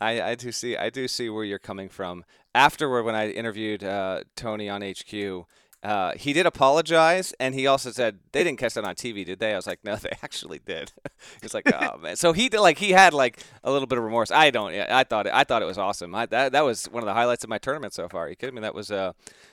[0.00, 2.24] I I do see I do see where you're coming from.
[2.54, 5.46] Afterward, when I interviewed uh, Tony on HQ,
[5.82, 9.38] uh, he did apologize, and he also said they didn't catch that on TV, did
[9.38, 9.52] they?
[9.52, 10.92] I was like, no, they actually did.
[11.42, 12.16] He's like, oh man.
[12.16, 14.30] So he did like he had like a little bit of remorse.
[14.30, 14.74] I don't.
[14.74, 16.14] I thought it, I thought it was awesome.
[16.14, 18.26] I, that that was one of the highlights of my tournament so far.
[18.26, 18.62] Are you kidding me?
[18.62, 19.12] That was uh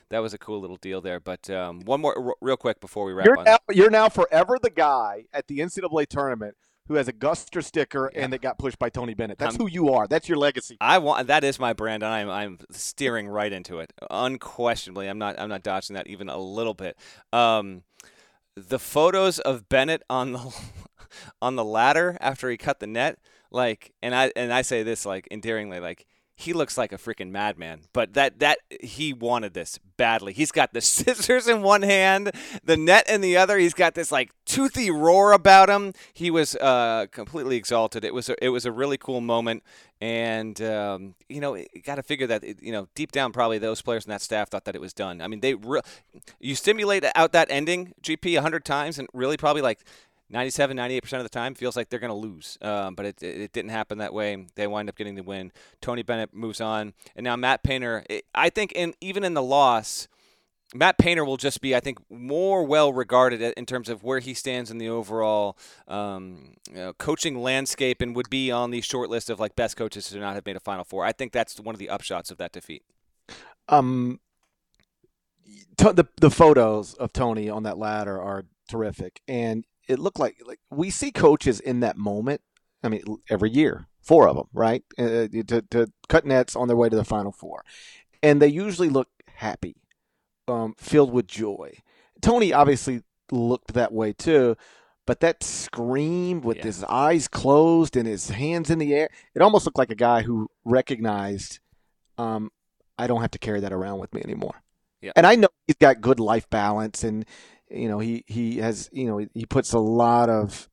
[0.10, 1.20] that was a cool little deal there.
[1.20, 3.26] But um, one more r- real quick before we wrap.
[3.26, 6.56] You're now, you're now forever the guy at the NCAA tournament
[6.88, 8.24] who has a Guster sticker Yeah.
[8.24, 9.38] and that got pushed by Tony Bennett.
[9.38, 10.08] That's I'm- who you are.
[10.08, 10.78] That's your legacy.
[10.82, 13.94] I want that is my brand, and I'm I'm steering right into it.
[14.10, 16.98] Unquestionably, I'm not I'm not dodging that even a little bit.
[17.32, 17.84] Um,
[18.56, 20.56] the photos of Bennett on the
[21.42, 23.18] on the ladder after he cut the net,
[23.52, 27.30] like, and I and I say this like endearingly, like he looks like a freaking
[27.30, 27.82] madman.
[27.94, 30.34] But that that he wanted this badly.
[30.34, 32.32] He's got the scissors in one hand,
[32.64, 33.58] the net in the other.
[33.58, 35.94] He's got this like toothy roar about him.
[36.14, 38.04] He was uh, completely exalted.
[38.04, 39.64] It was a, it was a really cool moment,
[40.02, 44.06] and um, you know, got to figure that you know deep down probably those players
[44.06, 45.22] and that staff thought that it was done.
[45.22, 45.82] I mean, they re-
[46.40, 49.80] you stimulate out that ending GP a hundred times, and really probably like
[50.30, 52.58] 97, 98% of the time feels like they're going to lose.
[52.62, 54.48] Um, but it, it, didn't happen that way.
[54.56, 55.52] They wind up getting the win.
[55.82, 56.94] Tony Bennett moves on.
[57.16, 60.08] And now Matt Painter, it, I think in even in the loss,
[60.74, 64.34] Matt Painter will just be, I think, more well regarded in terms of where he
[64.34, 65.58] stands in the overall
[65.88, 69.78] um, you know, coaching landscape and would be on the short list of like best
[69.78, 71.06] coaches to not have made a Final Four.
[71.06, 72.84] I think that's one of the upshots of that defeat.
[73.70, 74.20] Um,
[75.78, 80.60] the the photos of Tony on that ladder are terrific, and it looked like like
[80.72, 82.42] we see coaches in that moment.
[82.84, 86.78] I mean, every year, four of them, right, uh, to to cut nets on their
[86.78, 87.64] way to the Final Four,
[88.22, 89.76] and they usually look happy,
[90.48, 91.78] um, filled with joy.
[92.22, 94.56] Tony obviously looked that way too.
[95.06, 96.64] But that scream with Yeah.
[96.64, 100.22] his eyes closed and his hands in the air, it almost looked like a guy
[100.22, 101.60] who recognized,
[102.18, 102.52] um,
[102.98, 104.64] I don't have to carry that around with me anymore.
[105.02, 105.12] Yeah.
[105.18, 107.26] And I know he's got good life balance and
[107.70, 110.70] you know, he, he has you know, he puts a lot of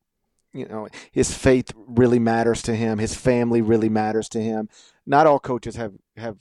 [0.52, 4.68] you know, his faith really matters to him, his family really matters to him.
[5.06, 6.36] Not all coaches have have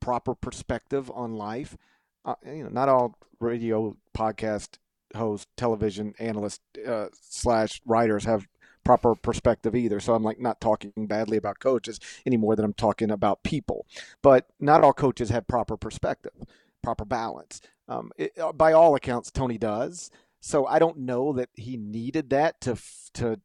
[0.00, 1.76] proper perspective on life.
[2.24, 4.78] Uh, you know, not all radio podcast
[5.14, 8.46] hosts, television analysts uh, slash writers have
[8.84, 9.98] proper perspective either.
[9.98, 13.86] So I'm like not talking badly about coaches any more than I'm talking about people.
[14.22, 16.32] But not all coaches have proper perspective,
[16.82, 17.60] proper balance.
[17.88, 20.10] Um, it, uh, by all accounts, Tony does.
[20.40, 22.76] So I don't know that he needed that to
[23.14, 23.40] to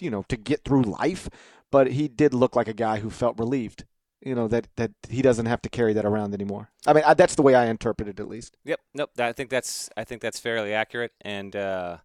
[0.00, 1.28] you know to get through life,
[1.70, 3.84] but he did look like a guy who felt relieved.
[4.20, 6.70] You know that that he doesn't have to carry that around anymore.
[6.86, 8.56] I mean, I, that's the way I interpret it, at least.
[8.64, 8.80] Yep.
[8.94, 9.10] Nope.
[9.18, 11.98] I think that's I think that's fairly accurate, and uh,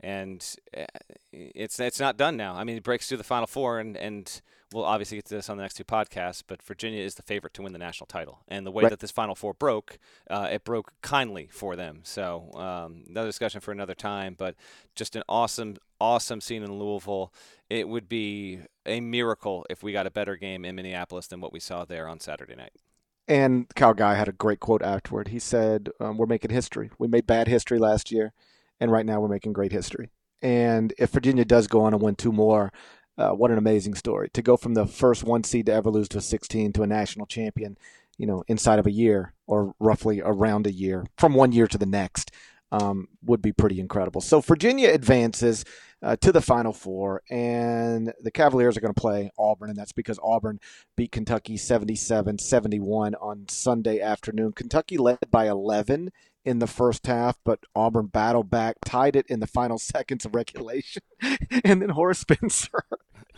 [0.00, 0.44] and
[0.76, 0.84] uh,
[1.32, 2.54] it's it's not done now.
[2.54, 4.40] I mean, he breaks through the Final Four, and and
[4.72, 6.42] we'll obviously get to this on the next two podcasts.
[6.46, 8.90] But Virginia is the favorite to win the national title, and the way Right.
[8.90, 9.98] that this Final Four broke,
[10.28, 12.00] uh, it broke kindly for them.
[12.04, 14.34] So um, another discussion for another time.
[14.36, 14.54] But
[14.94, 17.32] just an awesome, awesome scene in Louisville.
[17.70, 21.52] It would be a miracle if we got a better game in Minneapolis than what
[21.52, 22.72] we saw there on Saturday night.
[23.28, 25.28] And Kyle Guy had a great quote afterward.
[25.28, 26.90] He said, um, "We're making history.
[26.96, 28.32] We made bad history last year,
[28.78, 30.10] and right now we're making great history.
[30.42, 32.72] And if Virginia does go on and win two more,
[33.18, 36.08] uh, what an amazing story to go from the first one seed to ever lose
[36.08, 37.78] to a 16 to a national champion,
[38.18, 41.78] you know, inside of a year or roughly around a year, from one year to
[41.78, 42.30] the next,
[42.72, 44.20] um, would be pretty incredible.
[44.20, 45.64] So Virginia advances
[46.02, 49.92] uh, to the Final Four, and the Cavaliers are going to play Auburn, and that's
[49.92, 50.60] because Auburn
[50.96, 54.52] beat Kentucky 77 71 on Sunday afternoon.
[54.52, 56.10] Kentucky led by 11
[56.46, 60.34] in the first half, but Auburn battled back, tied it in the final seconds of
[60.34, 61.02] regulation.
[61.64, 62.84] and then Horace Spencer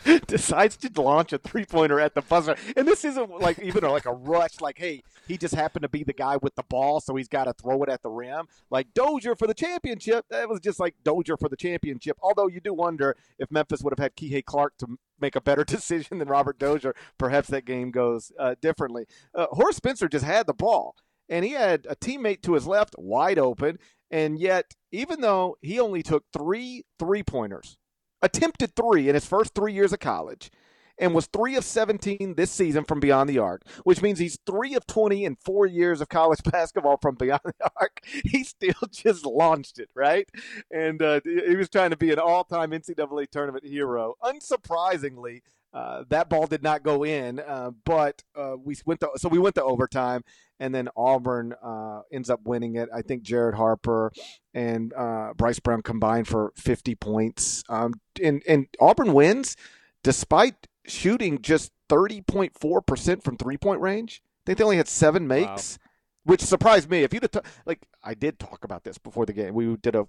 [0.26, 2.54] decides to launch a three pointer at the buzzer.
[2.76, 6.04] And this isn't like even like a rush, like, hey, he just happened to be
[6.04, 8.46] the guy with the ball, so he's got to throw it at the rim.
[8.70, 10.26] Like Dozier for the championship.
[10.30, 12.18] That was just like Dozier for the championship.
[12.22, 15.64] Although you do wonder if Memphis would have had Kihei Clark to make a better
[15.64, 19.06] decision than Robert Dozier, perhaps that game goes uh, differently.
[19.34, 20.94] Uh, Horace Spencer just had the ball,
[21.28, 23.78] and he had a teammate to his left wide open.
[24.10, 27.76] And yet, even though he only took three three pointers,
[28.22, 30.50] attempted three in his first three years of college,
[30.98, 34.74] and was three of 17 this season from beyond the arc, which means he's three
[34.74, 38.00] of 20 in four years of college basketball from beyond the arc.
[38.24, 40.28] He still just launched it, right?
[40.72, 44.14] And uh, he was trying to be an all time NCAA tournament hero.
[44.22, 49.28] Unsurprisingly, uh, that ball did not go in, uh, but uh, we went to so
[49.28, 50.22] we went to overtime,
[50.58, 52.88] and then Auburn uh, ends up winning it.
[52.94, 54.12] I think Jared Harper
[54.54, 59.56] and uh, Bryce Brown combined for 50 points, um, and and Auburn wins
[60.02, 64.22] despite shooting just 30.4 percent from three point range.
[64.24, 65.78] I think they only had seven makes.
[65.78, 65.84] Wow.
[66.24, 67.04] Which surprised me.
[67.04, 69.54] If you'd have t- like, I did talk about this before the game.
[69.54, 70.08] We did a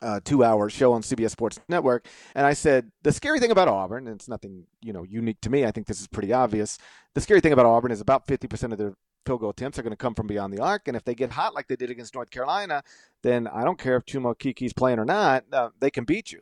[0.00, 2.06] uh, two hour show on CBS Sports Network.
[2.34, 5.50] And I said, the scary thing about Auburn, and it's nothing, you know, unique to
[5.50, 5.64] me.
[5.64, 6.78] I think this is pretty obvious.
[7.14, 8.94] The scary thing about Auburn is about 50% of their
[9.26, 10.88] field goal attempts are going to come from beyond the arc.
[10.88, 12.82] And if they get hot like they did against North Carolina,
[13.22, 16.40] then I don't care if Chuma Okeke's playing or not, uh, they can beat you.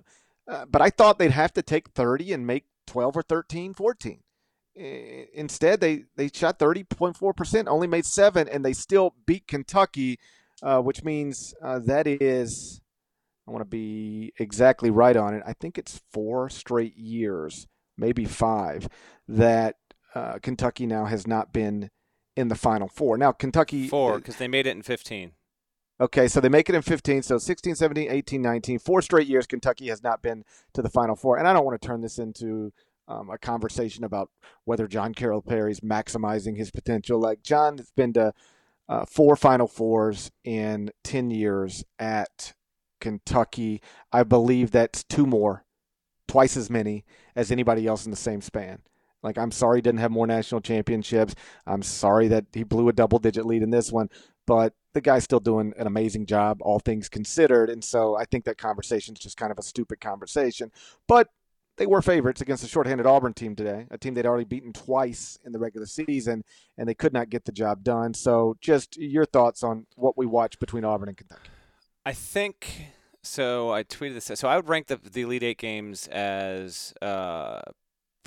[0.48, 4.20] Uh, but I thought they'd have to take 30 and make 12 or 13, 14.
[5.34, 10.18] Instead, they, they shot 30.4%, only made seven, and they still beat Kentucky,
[10.62, 12.80] uh, which means uh, that is
[13.50, 15.42] I want to be exactly right on it.
[15.44, 17.66] I think it's four straight years,
[17.98, 18.88] maybe five,
[19.26, 19.74] that
[20.14, 21.90] uh, Kentucky now has not been
[22.36, 23.18] in the Final Four.
[23.18, 23.88] Now, Kentucky.
[23.88, 25.32] Four, because they made it in 15.
[26.00, 27.22] Okay, so they make it in 15.
[27.22, 28.78] So 16, 17, 18, 19.
[28.78, 31.36] Four straight years Kentucky has not been to the Final Four.
[31.36, 32.72] And I don't want to turn this into
[33.08, 34.30] um, a conversation about
[34.64, 37.18] whether John Calipari's maximizing his potential.
[37.18, 38.32] Like, John has been to
[38.88, 42.54] uh, four Final Fours in 10 years at
[43.00, 43.82] Kentucky.
[44.12, 45.64] I believe that's two more,
[46.28, 48.80] twice as many as anybody else in the same span.
[49.22, 51.34] Like, I'm sorry he didn't have more national championships.
[51.66, 54.08] I'm sorry that he blew a double digit lead in this one,
[54.46, 57.70] but the guy's still doing an amazing job, all things considered.
[57.70, 60.72] And so I think that conversation is just kind of a stupid conversation.
[61.06, 61.28] But
[61.76, 65.38] they were favorites against a shorthanded Auburn team today, a team they'd already beaten twice
[65.44, 66.44] in the regular season,
[66.76, 68.12] and they could not get the job done.
[68.12, 71.48] So, just your thoughts on what we watched between Auburn and Kentucky.
[72.04, 72.86] I think
[73.22, 73.72] so.
[73.72, 74.30] I tweeted this.
[74.38, 77.60] So I would rank the the Elite Eight games as uh,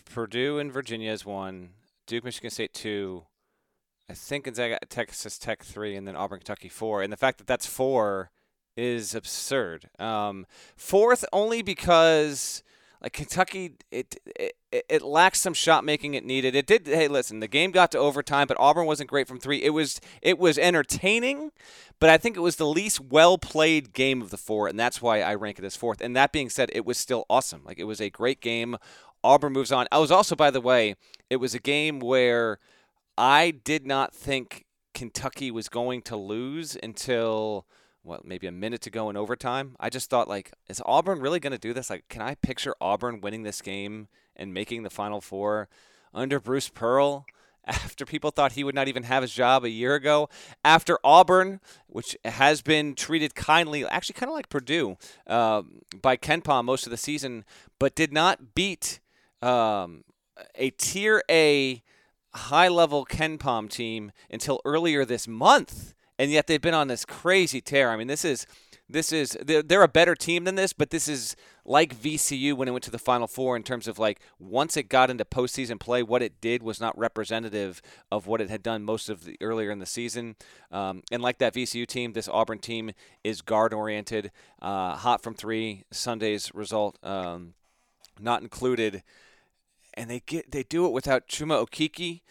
[0.06, 1.72] Purdue and Virginia as one,
[2.06, 3.24] Duke, Michigan State two,
[4.10, 7.02] I think Gonzaga, Texas Tech three, and then Auburn, Kentucky four.
[7.02, 8.32] And the fact that that's four
[8.76, 9.90] is absurd.
[10.00, 12.64] Um, fourth only because
[13.04, 16.56] like Kentucky, it, it it lacks some shot making it needed.
[16.56, 16.88] It did.
[16.88, 19.62] Hey, listen, the game got to overtime, but Auburn wasn't great from three.
[19.62, 21.52] It was it was entertaining,
[22.00, 25.02] but I think it was the least well played game of the four, and that's
[25.02, 26.00] why I rank it as fourth.
[26.00, 27.62] And that being said, it was still awesome.
[27.66, 28.78] Like it was a great game.
[29.22, 29.86] Auburn moves on.
[29.92, 30.96] I was also, by the way,
[31.30, 32.60] it was a game where
[33.18, 37.66] I did not think Kentucky was going to lose until
[38.04, 39.76] what maybe a minute to go in overtime.
[39.80, 41.90] I just thought like, is Auburn really going to do this?
[41.90, 45.70] Like, can I picture Auburn winning this game and making the Final Four
[46.14, 47.26] under Bruce Pearl?
[47.66, 50.28] After people thought he would not even have his job a year ago,
[50.66, 55.62] after Auburn, which has been treated kindly, actually kind of like Purdue, uh,
[56.02, 57.46] by KenPom most of the season,
[57.80, 59.00] but did not beat
[59.42, 60.04] um,
[60.56, 61.82] a Tier A
[62.34, 67.60] high level KenPom team until earlier this month and yet they've been on this crazy
[67.60, 67.90] tear.
[67.90, 68.48] I mean, this is
[68.88, 72.72] this is they're, a better team than this, but this is like VCU when it
[72.72, 76.02] went to the Final Four in terms of like once it got into postseason play,
[76.02, 79.70] what it did was not representative of what it had done most of the earlier
[79.70, 80.38] in the season.
[80.72, 82.92] Um, and like that VCU team, this Auburn team
[83.26, 84.32] is guard oriented,
[84.62, 85.84] uh, hot from three.
[85.92, 87.54] Sunday's result um,
[88.18, 89.04] not included,
[89.94, 92.22] and they get they do it without Chuma Okeke.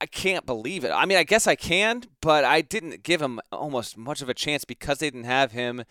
[0.00, 0.90] I can't believe it.
[0.90, 4.34] I mean, I guess I can, but I didn't give him almost much of a
[4.34, 5.84] chance because they didn't have him.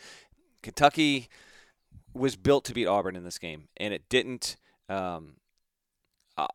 [0.63, 1.29] Kentucky
[2.13, 4.57] was built to beat Auburn in this game, and it didn't.
[4.89, 5.35] Um,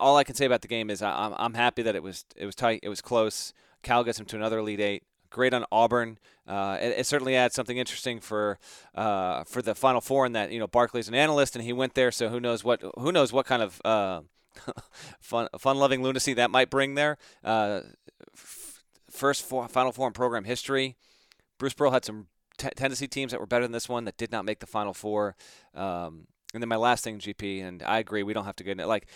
[0.01, 2.47] all I can say about the game is I'm, I'm happy that it was it
[2.47, 3.53] was tight, it was close.
[3.83, 5.03] Cal gets him to another Elite Eight.
[5.31, 6.19] Great on Auburn.
[6.47, 8.59] Uh, it, it, certainly adds something interesting for
[8.95, 11.95] uh, for the Final Four, in that you know Barkley's an analyst and he went
[11.95, 14.21] there, so who knows what who knows what kind of uh,
[15.21, 17.19] fun, fun-loving lunacy that might bring there.
[17.43, 17.81] Uh,
[18.35, 20.97] f- first four, Final Four in program history.
[21.59, 22.27] Bruce Pearl had some
[22.59, 24.95] t- Tennessee teams that were better than this one that did not make the Final
[24.95, 25.37] Four.
[25.75, 28.73] Um, and then my last thing, GP, and I agree, we don't have to get
[28.73, 29.09] into like.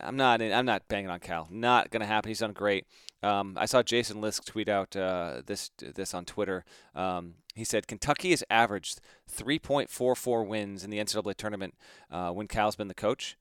[0.00, 0.40] I'm not.
[0.40, 1.46] I'm not banging on Cal.
[1.50, 2.28] Not gonna happen.
[2.30, 2.86] He's done great.
[3.22, 6.64] Um, I saw Jason Lisk tweet out uh, this this on Twitter.
[6.94, 9.00] Um, he said Kentucky has averaged
[9.36, 11.74] 3.44 wins in the NCAA tournament
[12.10, 13.36] uh, when Cal's been the coach.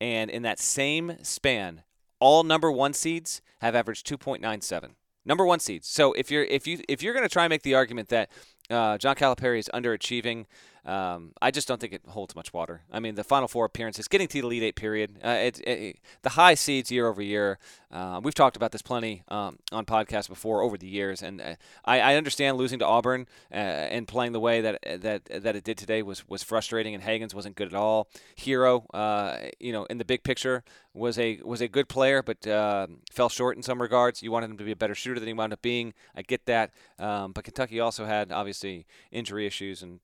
[0.00, 1.82] And in that same span,
[2.20, 4.90] all number one seeds have averaged 2.97.
[5.24, 5.88] Number one seeds.
[5.88, 8.30] So if you're if you if you're going to try and make the argument that
[8.68, 10.44] uh, John Calipari is underachieving,
[10.84, 12.82] Um, I just don't think it holds much water.
[12.92, 15.98] I mean, the Final Four appearances, getting to the Elite Eight period, uh, it, it,
[16.22, 17.58] the high seeds year over year.
[17.90, 21.54] Uh, we've talked about this plenty um, on podcasts before over the years, and uh,
[21.84, 25.62] I, I, understand losing to Auburn uh, and playing the way that that that it
[25.62, 28.08] did today was was frustrating, and Hagans wasn't good at all.
[28.36, 32.44] Herro, uh, you know, in the big picture, was a was a good player, but
[32.46, 34.24] uh, fell short in some regards.
[34.24, 35.94] You wanted him to be a better shooter than he wound up being.
[36.16, 40.00] I get that, um, but Kentucky also had obviously injury issues, and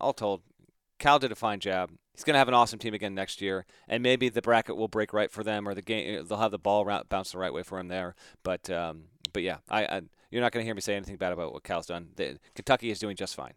[0.00, 0.42] all told,
[0.98, 1.90] Cal did a fine job.
[2.14, 4.88] He's going to have an awesome team again next year, and maybe the bracket will
[4.88, 7.62] break right for them, or the game they'll have the ball bounce the right way
[7.62, 8.14] for him there.
[8.42, 11.32] But um, but yeah, I, I you're not going to hear me say anything bad
[11.32, 12.10] about what Cal's done.
[12.54, 13.54] Kentucky is doing just fine.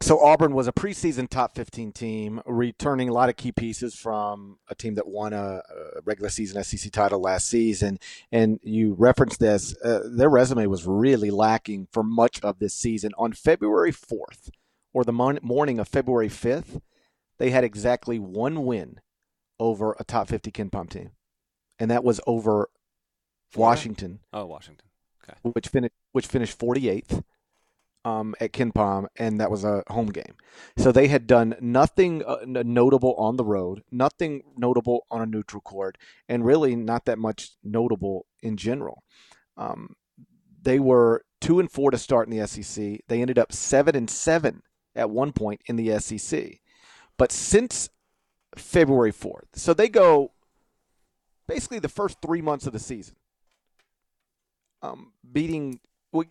[0.00, 4.58] So Auburn was a preseason top 15 team, returning a lot of key pieces from
[4.68, 5.62] a team that won a,
[5.96, 7.98] a regular season SEC title last season.
[8.30, 13.12] And you referenced this; uh, their resume was really lacking for much of this season.
[13.16, 14.50] On February 4th,
[14.94, 16.80] or the morning of February 5th,
[17.38, 19.00] they had exactly one win
[19.58, 21.10] over a top 50 KenPom team,
[21.78, 22.70] and that was over
[23.50, 23.70] Florida?
[23.70, 24.20] Washington.
[24.32, 24.88] Oh, Washington.
[25.22, 25.38] Okay.
[25.42, 27.22] Which finished which finished 48th
[28.04, 30.34] um, at KenPom, and that was a home game.
[30.76, 35.60] So they had done nothing uh, notable on the road, nothing notable on a neutral
[35.60, 39.02] court, and really not that much notable in general.
[39.56, 39.96] Um,
[40.62, 43.00] they were two and four to start in the SEC.
[43.08, 44.62] They ended up seven and seven
[44.94, 46.60] at one point in the SEC,
[47.16, 47.90] but since
[48.56, 50.32] February fourth, so they go
[51.46, 53.16] basically the first three months of the season,
[54.82, 55.80] um, beating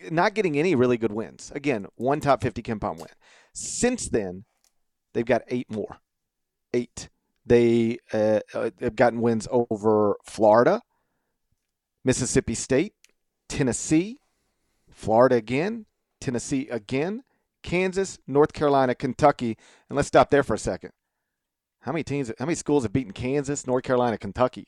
[0.09, 1.51] not getting any really good wins.
[1.53, 3.07] Again, one top 50 KenPom win.
[3.53, 4.45] Since then,
[5.13, 5.97] they've got eight more.
[6.73, 7.09] Eight.
[7.45, 10.81] They uh, uh, have gotten wins over Florida,
[12.05, 12.93] Mississippi State,
[13.49, 14.19] Tennessee,
[14.89, 15.85] Florida again,
[16.21, 17.23] Tennessee again,
[17.63, 19.57] Kansas, North Carolina, Kentucky.
[19.89, 20.91] And let's stop there for a second.
[21.81, 24.67] How many teams, how many schools have beaten Kansas, North Carolina, Kentucky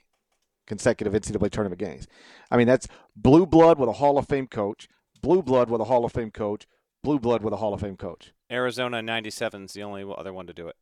[0.68, 2.08] consecutive NCAA tournament games?
[2.50, 4.90] I mean, that's blue blood with a Hall of Fame coach
[5.26, 6.68] blue blood with a Hall of Fame coach,
[7.04, 8.32] blue blood with a Hall of Fame coach.
[8.52, 10.76] Arizona 97 is the only other one to do it.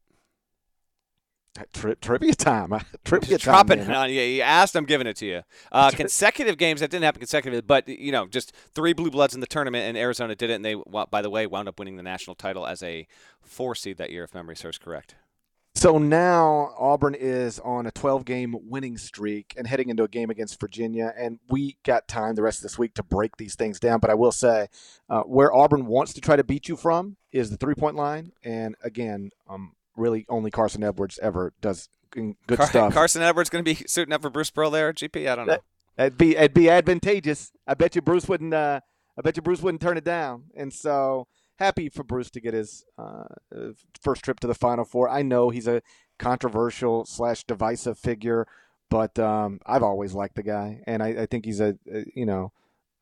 [1.74, 2.74] Tri- trivia time.
[3.06, 3.54] trivia time.
[3.54, 4.22] Dropping it on you.
[4.22, 5.41] You asked, I'm giving it to you.
[5.72, 9.39] Uh, consecutive games that didn't happen consecutively, but you know, just three blue bloods in
[9.39, 10.76] the tournament, and Arizona did it, and they,
[11.12, 13.08] by the way, wound up winning the national title as a
[13.41, 15.16] four seed that year, if memory serves correct.
[15.76, 20.30] So now Auburn is on a 12 game winning streak and heading into a game
[20.30, 21.14] against Virginia.
[21.18, 23.99] And we got time the rest of this week to break these things down.
[23.99, 24.68] But I will say,
[25.10, 28.32] uh, where Auburn wants to try to beat you from is the three point line.
[28.43, 32.93] And again, um, really only Carson Edwards ever does good Car- stuff.
[32.93, 35.29] Carson Edwards going to be suiting up for Bruce Pearl there, GP?
[35.29, 35.57] I don't know.
[35.97, 37.51] Would be it'd be advantageous.
[37.67, 38.53] I bet you Bruce wouldn't.
[38.53, 38.79] Uh,
[39.17, 40.45] I bet you Bruce wouldn't turn it down.
[40.55, 41.27] And so
[41.59, 43.25] happy for Bruce to get his uh,
[44.01, 45.07] first trip to the Final Four.
[45.09, 45.81] I know he's a
[46.17, 48.47] controversial slash divisive figure,
[48.89, 52.25] but um, I've always liked the guy, and I, I think he's a, a you
[52.25, 52.51] know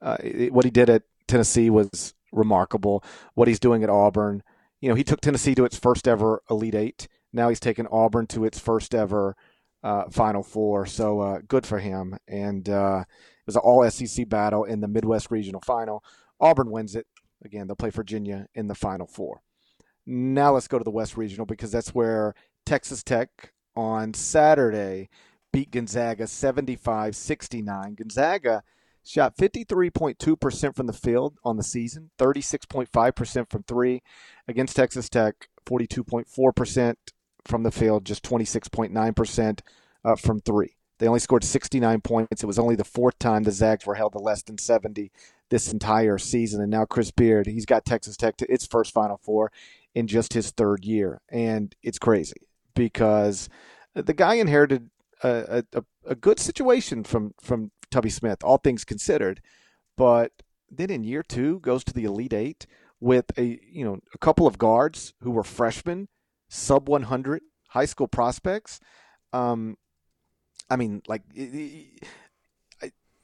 [0.01, 0.17] uh,
[0.49, 3.03] what he did at Tennessee was remarkable.
[3.35, 4.43] What he's doing at Auburn,
[4.81, 7.07] you know, he took Tennessee to its first ever Elite Eight.
[7.31, 9.35] Now he's taken Auburn to its first ever
[9.83, 10.85] uh, Final Four.
[10.85, 12.17] So uh, good for him.
[12.27, 16.03] And uh, it was an all SEC battle in the Midwest Regional Final.
[16.39, 17.05] Auburn wins it.
[17.43, 19.41] Again, they'll play Virginia in the Final Four.
[20.05, 22.33] Now let's go to the West Regional because that's where
[22.65, 25.09] Texas Tech on Saturday
[25.53, 27.95] beat Gonzaga 75 69.
[27.95, 28.63] Gonzaga
[29.03, 34.01] shot 53.2% from the field on the season, 36.5% from three.
[34.47, 36.95] Against Texas Tech, 42.4%
[37.45, 39.59] from the field, just 26.9%
[40.03, 40.75] uh, from three.
[40.99, 42.43] They only scored 69 points.
[42.43, 45.11] It was only the fourth time the Zags were held to less than 70
[45.49, 46.61] this entire season.
[46.61, 49.51] And now Chris Beard, he's got Texas Tech to its first Final Four
[49.95, 51.21] in just his third year.
[51.29, 53.49] And it's crazy because
[53.95, 54.91] the guy inherited
[55.23, 59.41] a, a, a good situation from, from Tubby Smith, all things considered.
[59.97, 60.31] But
[60.69, 62.65] then in year two, goes to the Elite Eight
[62.99, 66.07] with a you know a couple of guards who were freshmen,
[66.49, 68.79] sub 100 high school prospects.
[69.33, 69.77] Um,
[70.69, 71.23] I mean, like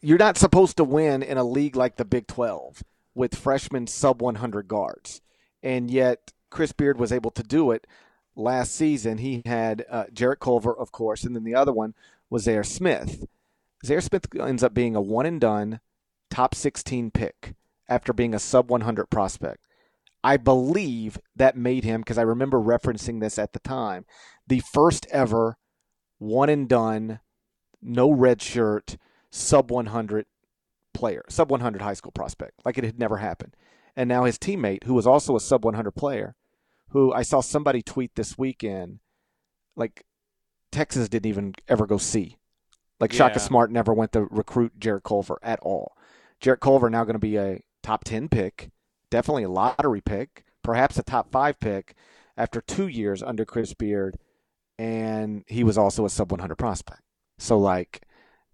[0.02, 2.84] you're not supposed to win in a league like the Big 12
[3.16, 5.22] with freshman sub 100 guards.
[5.64, 7.88] And yet Chris Beard was able to do it
[8.36, 9.18] last season.
[9.18, 11.94] He had uh, Jarrett Culver, of course, and then the other one
[12.30, 13.26] was Zhaire Smith.
[13.86, 15.80] Zhaire Smith ends up being a one and done
[16.30, 17.54] top 16 pick
[17.88, 19.66] after being a sub 100 prospect.
[20.24, 24.06] I believe that made him, because I remember referencing this at the time,
[24.46, 25.58] the first ever
[26.18, 27.20] one and done,
[27.82, 28.98] no red shirt
[29.30, 30.26] sub 100
[30.94, 33.56] player, sub 100 high school prospect, like it had never happened.
[33.96, 36.36] And now his teammate, who was also a sub 100 player,
[36.90, 39.00] who I saw somebody tweet this weekend,
[39.76, 40.06] like
[40.72, 42.38] Texas didn't even ever go see.
[43.00, 43.46] Like Shaka Yeah.
[43.46, 45.96] Smart never went to recruit Jarrett Culver at all.
[46.40, 48.72] Jarrett Culver now going to be a top 10 pick,
[49.10, 51.96] definitely a lottery pick, perhaps a top five pick
[52.36, 54.18] after two years under Chris Beard.
[54.80, 57.02] And he was also a sub 100 prospect.
[57.40, 58.02] So, like,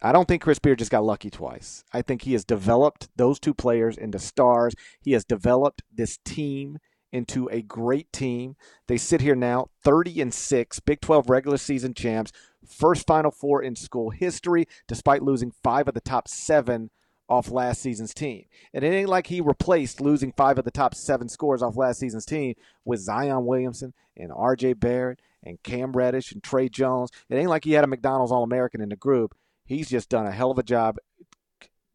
[0.02, 1.84] I don't think Chris Beard just got lucky twice.
[1.94, 4.74] I think he has developed those two players into stars.
[5.02, 6.78] He has developed this team
[7.12, 8.56] into a great team.
[8.88, 12.32] They sit here now 30 and 6, Big 12 regular season champs,
[12.68, 16.90] first Final Four in school history, despite losing five of the top seven
[17.30, 18.46] off last season's team.
[18.74, 22.00] And it ain't like he replaced losing five of the top seven scores off last
[22.00, 22.56] season's team
[22.86, 27.10] with Zion Williamson and RJ Barrett and Cam Reddish and Tre Jones.
[27.30, 29.36] It ain't like he had a McDonald's All American in the group.
[29.66, 30.98] He's just done a hell of a job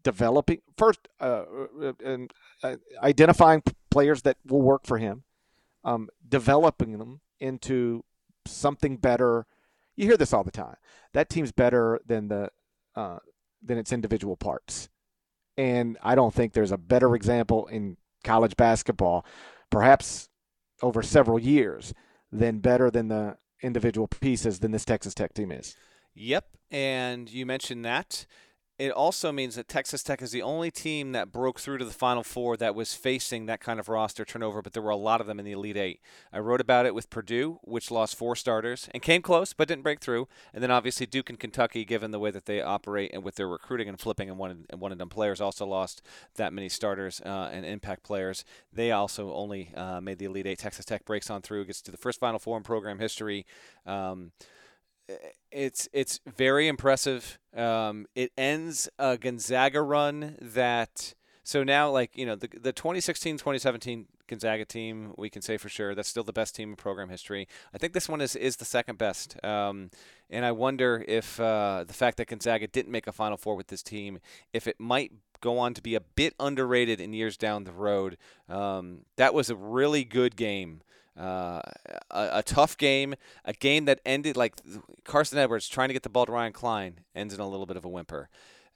[0.02, 1.44] developing first uh,
[1.82, 5.24] uh, and uh, identifying players that will work for him,
[5.84, 8.04] um, developing them into
[8.46, 9.46] something better.
[9.98, 10.76] You hear this all the time.
[11.12, 12.50] That team's better than the
[12.94, 13.18] uh,
[13.60, 14.88] than its individual parts,
[15.56, 19.26] and I don't think there's a better example in college basketball,
[19.70, 20.28] perhaps
[20.82, 21.94] over several years,
[22.30, 25.74] than better than the individual pieces than this Texas Tech team is.
[26.14, 28.24] Yep, and you mentioned that.
[28.78, 31.90] It also means that Texas Tech is the only team that broke through to the
[31.90, 35.20] Final Four that was facing that kind of roster turnover, but there were a lot
[35.20, 36.00] of them in the Elite Eight.
[36.32, 39.82] I wrote about it with Purdue, which lost four starters and came close but didn't
[39.82, 43.24] break through, and then obviously Duke and Kentucky, given the way that they operate and
[43.24, 46.00] with their recruiting and flipping and one and one and done players, also lost
[46.36, 48.44] that many starters uh, and impact players.
[48.72, 50.60] They also only uh, made the Elite Eight.
[50.60, 53.44] Texas Tech breaks on through, gets to the first Final Four in program history.
[53.86, 54.30] Um,
[55.50, 57.38] it's it's very impressive.
[57.56, 64.06] Um, it ends a Gonzaga run that so now like you know the the 2016-2017
[64.26, 67.48] Gonzaga team we can say for sure that's still the best team in program history.
[67.72, 69.42] I think this one is is the second best.
[69.44, 69.90] Um,
[70.30, 73.68] and I wonder if uh, the fact that Gonzaga didn't make a Final Four with
[73.68, 74.18] this team,
[74.52, 78.16] if it might go on to be a bit underrated in years down the road.
[78.48, 80.82] Um, that was a really good game.
[81.18, 81.60] Uh,
[82.12, 84.54] a, a, tough game, a game that ended like
[85.04, 87.76] Carson Edwards trying to get the ball to Ryan Cline ends in a little bit
[87.76, 88.28] of a whimper.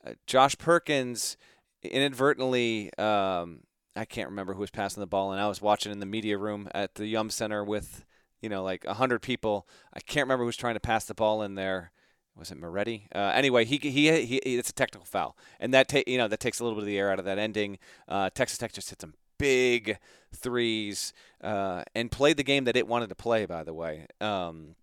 [0.05, 1.37] Uh, Josh Perkins
[1.85, 3.61] inadvertently, um,
[3.95, 6.37] I can't remember who was passing the ball, and I was watching in the media
[6.37, 8.05] room at the Yum Center with,
[8.41, 9.69] you know, like hundred people.
[9.95, 11.93] I can't remember who was trying to pass the ball in there.
[12.37, 13.09] Was it Moretti?
[13.14, 16.41] Uh, anyway, he, he he it's a technical foul, and that ta- you know that
[16.41, 17.78] takes a little bit of the air out of that ending.
[18.09, 19.99] Uh, Texas Tech just hit some big
[20.35, 21.12] threes
[21.43, 23.45] uh, and played the game that it wanted to play.
[23.45, 24.76] By the way, um,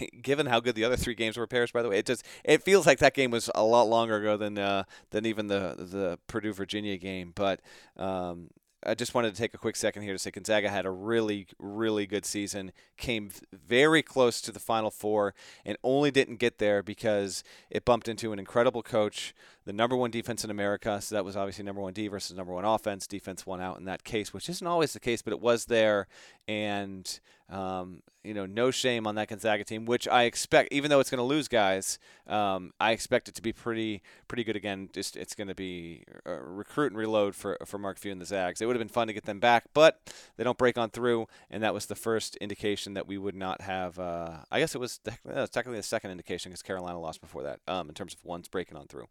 [0.22, 1.72] given how good the other three games were, Parrish.
[1.72, 4.36] By the way, it just it feels like that game was a lot longer ago
[4.36, 7.32] than uh, than even the the Purdue Virginia game.
[7.34, 7.60] But
[7.96, 8.50] um,
[8.84, 11.46] I just wanted to take a quick second here to say Gonzaga had a really,
[11.58, 16.82] really good season, came very close to the Final Four, and only didn't get there
[16.82, 21.00] because it bumped into an incredible coach, the number one defense in America.
[21.00, 23.06] So that was obviously number one D versus number one offense.
[23.06, 26.06] Defense won out in that case, which isn't always the case, but it was there.
[26.48, 31.00] And, um, you know, no shame on that Gonzaga team, which I expect, even though
[31.00, 34.88] it's going to lose guys, um, I expect it to be pretty, pretty good again.
[34.92, 38.24] Just it's going to be a recruit and reload for for Mark Few and the
[38.24, 38.60] Zags.
[38.60, 41.26] It would have been fun to get them back, but they don't break on through,
[41.50, 43.98] and that was the first indication that we would not have.
[43.98, 47.42] Uh, I guess it was, it was technically the second indication because Carolina lost before
[47.42, 49.06] that, um, in terms of ones breaking on through.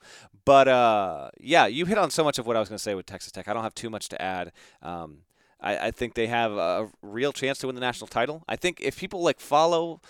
[0.46, 2.96] But uh, yeah, you hit on so much of what I was going to say
[2.96, 3.48] with Texas Tech.
[3.48, 4.52] I don't have too much to add.
[4.82, 5.20] Um,
[5.60, 8.44] I, I think they have a real chance to win the national title.
[8.48, 10.02] I think if people like follow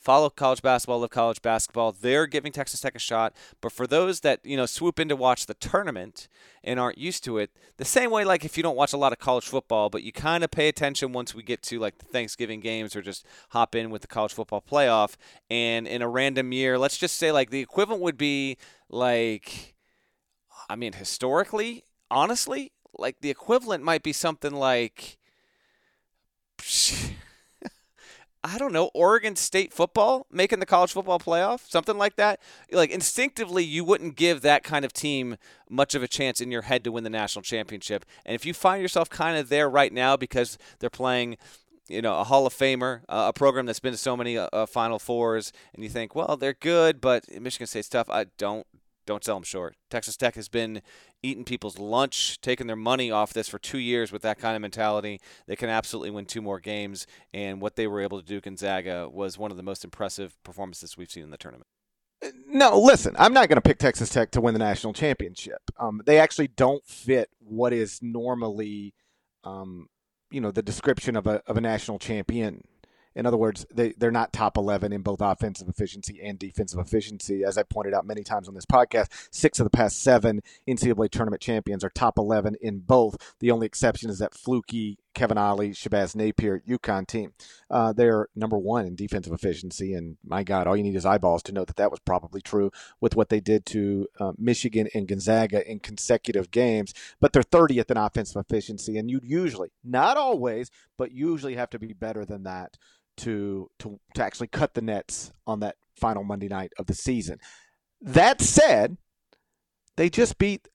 [0.00, 3.34] follow college basketball, love college basketball, they're giving Texas Tech a shot.
[3.60, 6.26] But for those that, you know, swoop in to watch the tournament
[6.64, 9.12] and aren't used to it, the same way like if you don't watch a lot
[9.12, 12.06] of college football, but you kind of pay attention once we get to like the
[12.06, 15.16] Thanksgiving games or just hop in with the college football playoff
[15.50, 18.56] and in a random year, let's just say like the equivalent would be
[18.88, 19.69] like
[20.70, 25.18] I mean, historically, honestly, like the equivalent might be something like
[28.44, 32.40] I don't know, Oregon State football making the college football playoff, something like that.
[32.70, 35.36] Like instinctively, you wouldn't give that kind of team
[35.68, 38.04] much of a chance in your head to win the national championship.
[38.24, 41.36] And if you find yourself kind of there right now because they're playing
[41.90, 44.64] you know, a Hall of Famer, uh, a program that's been to so many uh,
[44.66, 48.08] Final Fours, and you think, well, they're good, but Michigan State's tough.
[48.08, 48.64] I don't
[49.10, 49.74] don't sell them short.
[49.90, 50.82] Texas Tech has been
[51.20, 54.62] eating people's lunch, taking their money off this for two years with that kind of
[54.62, 55.20] mentality.
[55.48, 59.08] They can absolutely win two more games, and what they were able to do, Gonzaga,
[59.08, 61.66] was one of the most impressive performances we've seen in the tournament.
[62.46, 65.60] No, listen, I'm not going to pick Texas Tech to win the national championship.
[65.78, 68.94] Um, they actually don't fit what is normally
[69.42, 69.88] um,
[70.30, 72.62] you know the description of a of a national champion.
[73.14, 77.44] In other words, they, they're not top 11 in both offensive efficiency and defensive efficiency.
[77.44, 81.10] As I pointed out many times on this podcast, six of the past seven NCAA
[81.10, 83.34] tournament champions are top 11 in both.
[83.40, 87.32] The only exception is that fluky Kevin Ollie, Shabazz Napier, UConn team.
[87.68, 89.94] Uh, they're number one in defensive efficiency.
[89.94, 92.70] And my God, all you need is eyeballs to know that that was probably true
[93.00, 96.94] with what they did to uh, Michigan and Gonzaga in consecutive games.
[97.20, 98.96] But they're 30th in offensive efficiency.
[98.98, 102.76] And you'd usually, not always, but usually have to be better than that
[103.18, 107.38] to to to actually cut the nets on that final Monday night of the season.
[108.00, 108.96] That said,
[109.96, 110.68] they just beat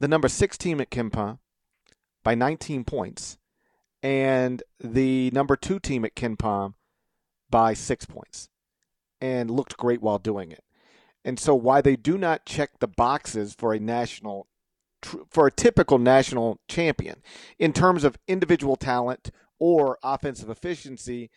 [0.00, 1.38] the number six team at KenPom
[2.24, 3.38] by 19 points,
[4.02, 6.74] and the number two team at KenPom
[7.48, 8.48] by six points,
[9.20, 10.64] and looked great while doing it.
[11.24, 14.48] And so, why they do not check the boxes for a national
[15.30, 17.22] for a typical national champion
[17.58, 21.30] in terms of individual talent or offensive efficiency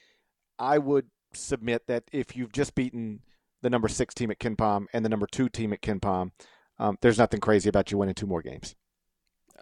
[0.60, 3.22] I would submit that if you've just beaten
[3.62, 6.32] the number six team at KenPom and the number two team at KenPom,
[6.78, 8.76] um, there's nothing crazy about you winning two more games.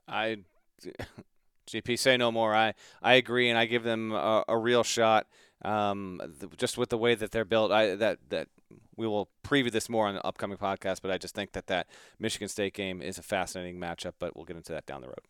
[0.07, 0.37] I,
[1.67, 2.55] GP, say no more.
[2.55, 5.27] I, I agree, and I give them a, a real shot.
[5.63, 6.21] Um,
[6.57, 8.47] just with the way that they're built, I that that
[8.95, 11.01] we will preview this more on the upcoming podcast.
[11.01, 11.87] But I just think that that
[12.19, 14.13] Michigan State game is a fascinating matchup.
[14.19, 15.25] But we'll get into that down the road.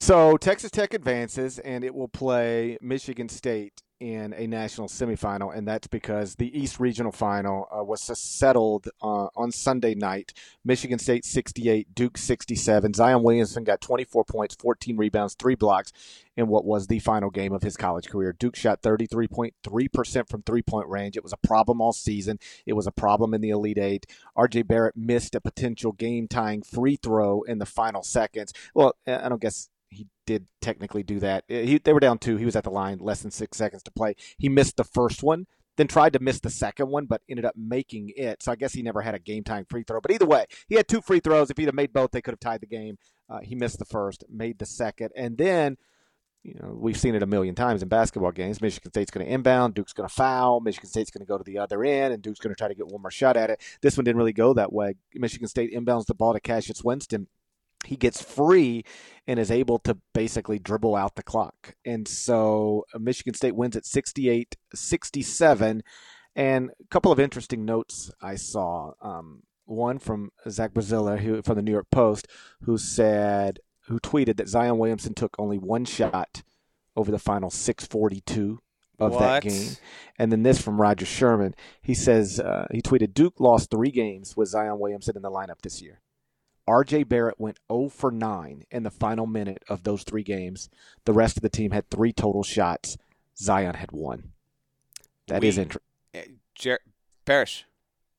[0.00, 5.66] So Texas Tech advances, and it will play Michigan State in a national semifinal, and
[5.66, 10.32] that's because the East Regional Final uh, was settled uh, on Sunday night.
[10.64, 12.94] Michigan State 68, Duke 67.
[12.94, 15.92] Zion Williamson got 24 points, 14 rebounds, three blocks
[16.36, 18.34] in what was the final game of his college career.
[18.36, 21.16] Duke shot 33.3% from three point range.
[21.16, 24.06] It was a problem all season, it was a problem in the Elite Eight.
[24.36, 28.52] RJ Barrett missed a potential game tying free throw in the final seconds.
[28.74, 31.44] Well, I don't guess he did technically do that.
[31.50, 32.36] Uh, he, they were down two.
[32.36, 34.14] He was at the line, less than six seconds to play.
[34.38, 35.46] He missed the first one,
[35.76, 38.42] then tried to miss the second one, but ended up making it.
[38.42, 40.00] So I guess he never had a game time free throw.
[40.00, 41.50] But either way, he had two free throws.
[41.50, 42.98] If he'd have made both, they could have tied the game.
[43.28, 45.76] Uh, he missed the first, made the second, and then.
[46.44, 48.60] You know, we've seen it a million times in basketball games.
[48.60, 51.44] Michigan State's going to inbound, Duke's going to foul, Michigan State's going to go to
[51.44, 53.60] the other end, and Duke's going to try to get one more shot at it.
[53.80, 54.96] This one didn't really go that way.
[55.14, 57.28] Michigan State inbounds the ball to Cassius Winston
[57.84, 58.84] he gets free
[59.26, 61.74] and is able to basically dribble out the clock.
[61.84, 65.82] And so uh, Michigan State wins at 68 67.
[66.34, 68.92] And a couple of interesting notes I saw.
[69.00, 72.26] Um, one from Zach Braziller, who from the New York Post,
[72.62, 76.42] who said, who tweeted that Zion Williamson took only one shot
[76.96, 78.60] over the final 642
[78.98, 79.20] of what?
[79.20, 79.76] that game.
[80.18, 81.54] And then this from Roger Sherman.
[81.80, 85.60] He says, uh, he tweeted, Duke lost three games with Zion Williamson in the lineup
[85.62, 86.00] this year.
[86.68, 90.68] RJ Barrett went 0 for 9 in the final minute of those three games.
[91.04, 92.96] The rest of the team had three total shots.
[93.36, 94.32] Zion had one.
[95.28, 95.82] That we, is interesting.
[96.14, 96.80] Eh, Jer-
[97.24, 97.64] Parrish,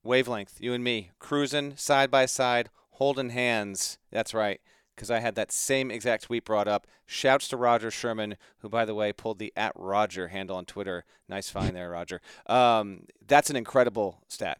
[0.03, 3.97] wavelength, you and me, cruising side by side, holding hands.
[4.11, 4.59] That's right,
[4.95, 6.87] because I had that same exact tweet brought up.
[7.05, 11.05] Shouts to Roger Sherman, who, by the way, pulled the at Roger handle on Twitter.
[11.29, 12.21] Nice find there, Roger.
[12.47, 14.59] Um, that's an incredible stat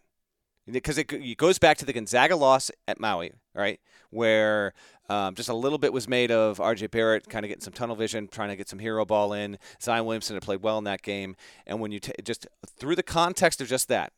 [0.70, 3.80] because it, it, goes back to the Gonzaga loss at Maui, right?
[4.09, 4.74] Where
[5.09, 7.95] um, just a little bit was made of RJ Barrett kind of getting some tunnel
[7.95, 9.57] vision, trying to get some hero ball in.
[9.82, 11.36] Zion Williamson had played well in that game.
[11.68, 12.47] And when you t- just
[12.78, 14.14] through the context of just that,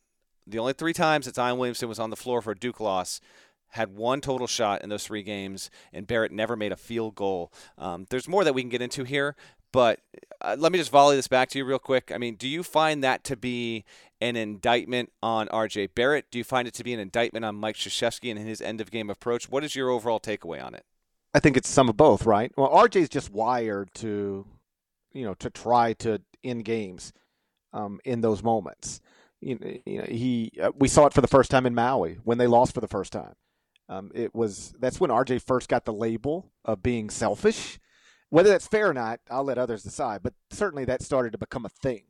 [0.46, 3.20] the only three times that Zion Williamson was on the floor for a Duke loss,
[3.70, 7.52] had one total shot in those three games, and Barrett never made a field goal.
[7.78, 9.36] Um, there's more that we can get into here,
[9.76, 10.00] but
[10.40, 12.10] uh, let me just volley this back to you real quick.
[12.14, 13.84] I mean, do you find that to be
[14.22, 15.88] an indictment on R.J.
[15.88, 16.32] Barrett?
[16.32, 18.90] Do you find it to be an indictment on Mike Krzyzewski and his end of
[18.90, 19.50] game approach?
[19.50, 20.86] What is your overall takeaway on it?
[21.34, 22.54] I think it's some of both, right?
[22.56, 24.48] Well, RJ's just wired to,
[25.12, 27.12] you know, to try to end games
[27.74, 29.02] um, in those moments.
[29.42, 32.48] You know, he uh, we saw it for the first time in Maui when they
[32.48, 33.36] lost for the first time.
[33.90, 37.78] Um, it was that's when RJ first got the label of being selfish
[38.30, 40.24] whether that's fair or not, I'll let others decide.
[40.24, 42.04] But certainly that started to become a thing.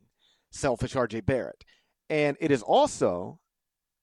[0.50, 1.64] Selfish RJ Barrett.
[2.08, 3.40] And it is also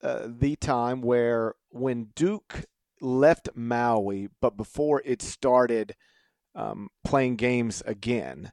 [0.01, 2.65] uh, the time where when Duke
[3.01, 5.95] left Maui, but before it started
[6.55, 8.51] um, playing games again,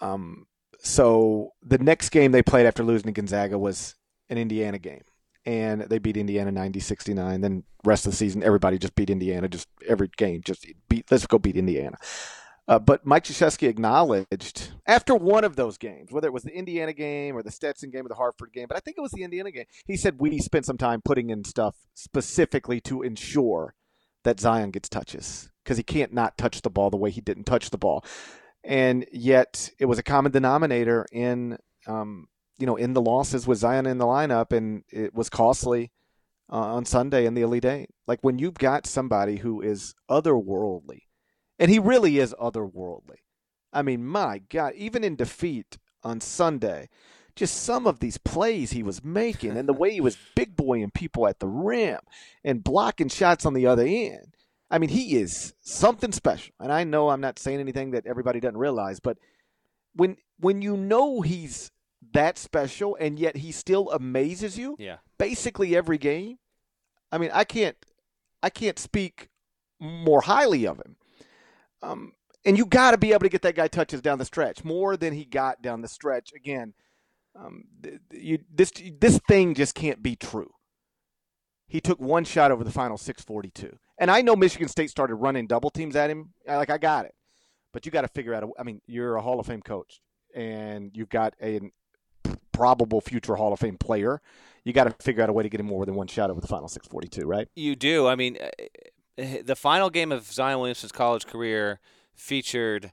[0.00, 0.46] um,
[0.80, 3.94] so the next game they played after losing to Gonzaga was
[4.28, 5.02] an Indiana game
[5.46, 7.42] and they beat Indiana 90-69.
[7.42, 9.48] Then rest of the season, everybody just beat Indiana.
[9.48, 11.10] Just every game, just beat.
[11.10, 11.96] Let's go beat Indiana.
[12.66, 16.94] Uh, but Mike Krzyzewski acknowledged after one of those games, whether it was the Indiana
[16.94, 19.22] game or the Stetson game or the Hartford game, but I think it was the
[19.22, 19.66] Indiana game.
[19.86, 23.74] He said we spent some time putting in stuff specifically to ensure
[24.22, 27.44] that Zion gets touches because he can't not touch the ball the way he didn't
[27.44, 28.02] touch the ball.
[28.64, 32.28] and yet it was a common denominator in um,
[32.58, 35.90] you know in the losses with Zion in the lineup, and it was costly
[36.50, 37.90] uh, on Sunday in the Elite Eight.
[38.06, 41.02] Like when you've got somebody who is otherworldly,
[41.58, 43.18] and he really is otherworldly.
[43.72, 46.88] I mean, my God, even in defeat on Sunday,
[47.34, 50.90] just some of these plays he was making and the way he was big boying
[50.90, 51.98] people at the rim
[52.44, 54.36] and blocking shots on the other end.
[54.70, 56.54] I mean, he is something special.
[56.60, 59.18] And I know I'm not saying anything that everybody doesn't realize, but
[59.94, 61.70] when when you know he's
[62.12, 64.98] that special and yet he still amazes you, Yeah.
[65.18, 66.38] basically every game.
[67.10, 67.76] I mean, I can't
[68.42, 69.28] I can't speak
[69.80, 70.96] more highly of him.
[71.82, 72.12] Um,
[72.44, 74.96] and you got to be able to get that guy touches down the stretch more
[74.96, 76.32] than he got down the stretch.
[76.34, 76.74] Again,
[77.34, 77.64] um,
[78.12, 80.50] you, this this thing just can't be true.
[81.66, 85.46] He took one shot over the final 642, and I know Michigan State started running
[85.46, 86.34] double teams at him.
[86.46, 87.14] Like I got it,
[87.72, 88.44] but you got to figure out.
[88.44, 90.00] A, I mean, you're a Hall of Fame coach,
[90.34, 91.60] and you've got a
[92.54, 94.22] probable future Hall of Fame player.
[94.64, 96.40] You got to figure out a way to get him more than one shot over
[96.40, 97.48] the final 642, right?
[97.54, 98.06] You do.
[98.06, 101.80] I mean, uh, the final game of Zion Williamson's college career
[102.14, 102.92] featured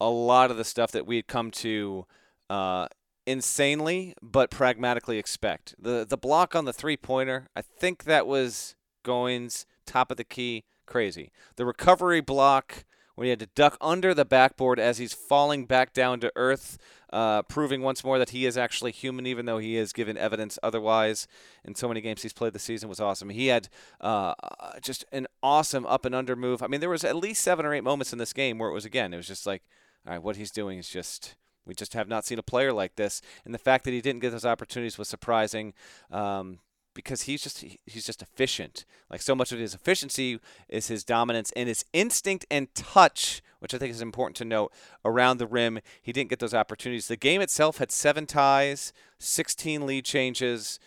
[0.00, 2.06] a lot of the stuff that we had come to
[2.48, 2.88] uh,
[3.26, 5.74] insanely but pragmatically expect.
[5.78, 8.74] The the block on the three pointer, I think that was
[9.04, 11.30] Goins top of the key, crazy.
[11.56, 12.84] The recovery block
[13.14, 16.78] when he had to duck under the backboard as he's falling back down to earth,
[17.12, 20.58] uh, proving once more that he is actually human, even though he has given evidence
[20.62, 21.26] otherwise
[21.64, 23.28] in so many games he's played this season was awesome.
[23.28, 23.68] He had
[24.00, 24.34] uh,
[24.80, 26.62] just an awesome up and under move.
[26.62, 28.74] I mean, there was at least seven or eight moments in this game where it
[28.74, 29.62] was again, it was just like,
[30.06, 31.36] all right, what he's doing is just.
[31.64, 34.20] We just have not seen a player like this, and the fact that he didn't
[34.20, 35.74] get those opportunities was surprising.
[36.10, 36.58] Um,
[36.94, 38.84] because he's just he's just efficient.
[39.10, 40.38] Like so much of his efficiency
[40.68, 44.72] is his dominance and his instinct and touch, which I think is important to note
[45.04, 45.80] around the rim.
[46.00, 47.08] He didn't get those opportunities.
[47.08, 50.78] The game itself had seven ties, 16 lead changes.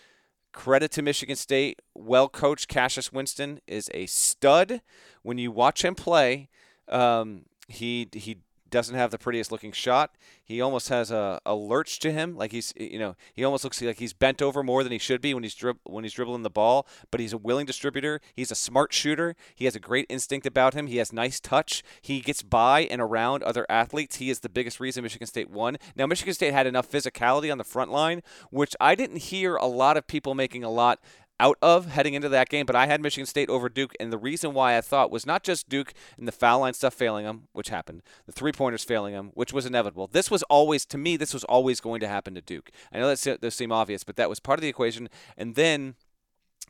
[0.52, 1.82] Credit to Michigan State.
[1.94, 4.82] Well coached Cassius Winston is a stud.
[5.22, 6.50] When you watch him play,
[6.88, 8.38] um, he he
[8.76, 10.16] doesn't have the prettiest looking shot.
[10.44, 13.82] He almost has a, a lurch to him, like he's you know he almost looks
[13.82, 16.44] like he's bent over more than he should be when he's drib- when he's dribbling
[16.44, 16.86] the ball.
[17.10, 18.20] But he's a willing distributor.
[18.34, 19.38] He's a smart shooter.
[19.56, 20.88] He has a great instinct about him.
[20.88, 21.84] He has nice touch.
[22.02, 24.18] He gets by and around other athletes.
[24.18, 25.78] He is the biggest reason Michigan State won.
[25.96, 29.68] Now Michigan State had enough physicality on the front line, which I didn't hear a
[29.68, 31.00] lot of people making a lot
[31.40, 34.18] out of heading into that game, but I had Michigan State over Duke, and the
[34.18, 37.48] reason why I thought was not just Duke and the foul line stuff failing them,
[37.54, 40.08] which happened, the three pointers failing them, which was inevitable.
[40.08, 42.72] This was always, to me, this was always going to happen to Duke.
[42.92, 45.10] I know that those seem obvious, but that was part of the equation.
[45.38, 45.96] And then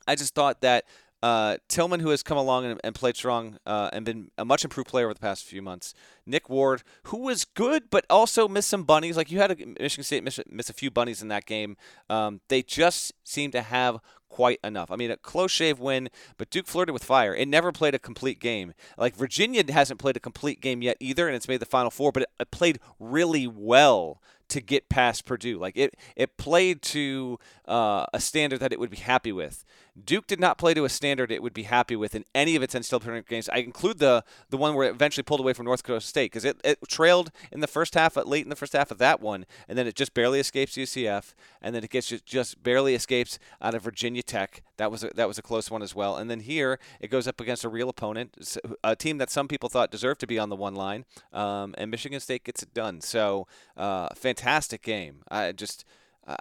[0.07, 0.86] I just thought that
[1.26, 4.63] uh, Tillman, who has come along and, and played strong uh, and been a much
[4.63, 5.93] improved player over the past few months.
[6.26, 9.18] Nick Ward, who was good but also missed some bunnies.
[9.18, 11.78] Like you had a, Michigan State miss, miss a few bunnies in that game.
[12.11, 13.99] Um, they just seem to have
[14.36, 14.91] quite enough.
[14.91, 17.33] I mean, a close shave win, but Duke flirted with fire.
[17.33, 18.73] It never played a complete game.
[18.97, 22.11] Like Virginia hasn't played a complete game yet either, and it's made the Final Four,
[22.11, 25.57] but it, played really well to get past Purdue.
[25.57, 29.63] Like it, it played to uh, a standard that it would be happy with.
[30.04, 32.64] Duke did not play to a standard it would be happy with in any of
[32.64, 33.48] its NCAA tournament games.
[33.50, 36.43] I include the the one where it eventually pulled away from North Dakota State because
[36.43, 39.46] it, it trailed in the first half, late in the first half of that one,
[39.70, 43.74] and then it just barely escapes UCF, and then it gets just, barely escapes out
[43.74, 44.64] of Virginia Tech.
[44.78, 46.18] That was a, that was a close one as well.
[46.18, 49.70] And then here it goes up against a real opponent, a team that some people
[49.70, 53.00] thought deserved to be on the one line, um, and Michigan State gets it done.
[53.00, 55.24] So uh, fantastic game.
[55.32, 55.86] I just.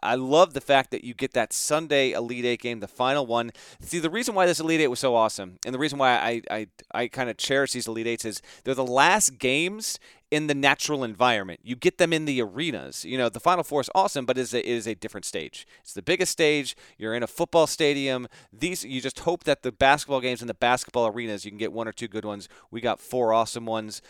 [0.02, 3.50] I love the fact that you get that Sunday Elite Eight game, the final one.
[3.80, 6.42] See, the reason why this Elite Eight was so awesome, and the reason why I
[6.50, 9.98] I, I kind of cherish these Elite Eights is they're the last games
[10.30, 11.60] in the natural environment.
[11.62, 13.04] You get them in the arenas.
[13.04, 15.26] You know, the Final Four is awesome, but it is a, it is a different
[15.26, 15.66] stage.
[15.80, 16.76] It's the biggest stage.
[16.98, 18.26] You're in a football stadium.
[18.52, 21.72] These you just hope that the basketball games in the basketball arenas you can get
[21.72, 22.48] one or two good ones.
[22.70, 24.00] We got four awesome ones.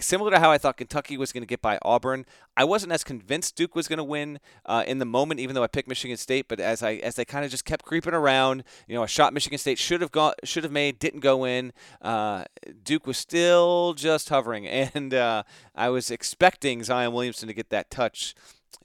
[0.00, 3.02] Similar to how I thought Kentucky was going to get by Auburn, I wasn't as
[3.02, 6.16] convinced Duke was going to win uh, in the moment, even though I picked Michigan
[6.16, 6.46] State.
[6.48, 9.32] But as I as they kind of just kept creeping around, you know, a shot
[9.32, 11.72] Michigan State should have got should have made, didn't go in.
[12.00, 12.44] Uh,
[12.84, 15.42] Duke was still just hovering, and uh,
[15.74, 18.34] I was expecting Zion Williamson to get that touch.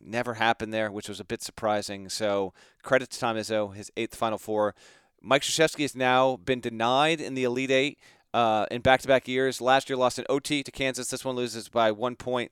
[0.02, 2.10] Never happened there, which was a bit surprising.
[2.10, 4.74] So credit to Tom Izzo, his eighth Final Four.
[5.22, 8.00] Mike Krzyzewski has now been denied in the Elite Eight
[8.34, 9.62] uh, in back-to-back years.
[9.62, 11.10] Last year, lost an OT to Kansas.
[11.10, 12.52] This one loses by one point.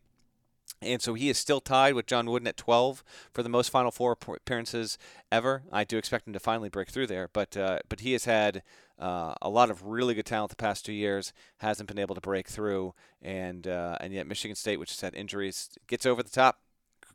[0.81, 3.03] And so he is still tied with John Wooden at 12
[3.33, 4.97] for the most Final Four appearances
[5.31, 5.63] ever.
[5.71, 8.61] I do expect him to finally break through there, but uh, but he has had
[8.99, 11.33] uh, a lot of really good talent the past two years.
[11.59, 15.15] Hasn't been able to break through, and uh, and yet Michigan State, which has had
[15.15, 16.59] injuries, gets over the top.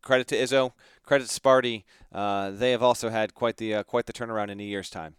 [0.00, 0.72] Credit to Izzo,
[1.04, 1.84] credit to Sparty.
[2.10, 5.14] Uh, they have also had quite the uh, quite the turnaround in a year's time.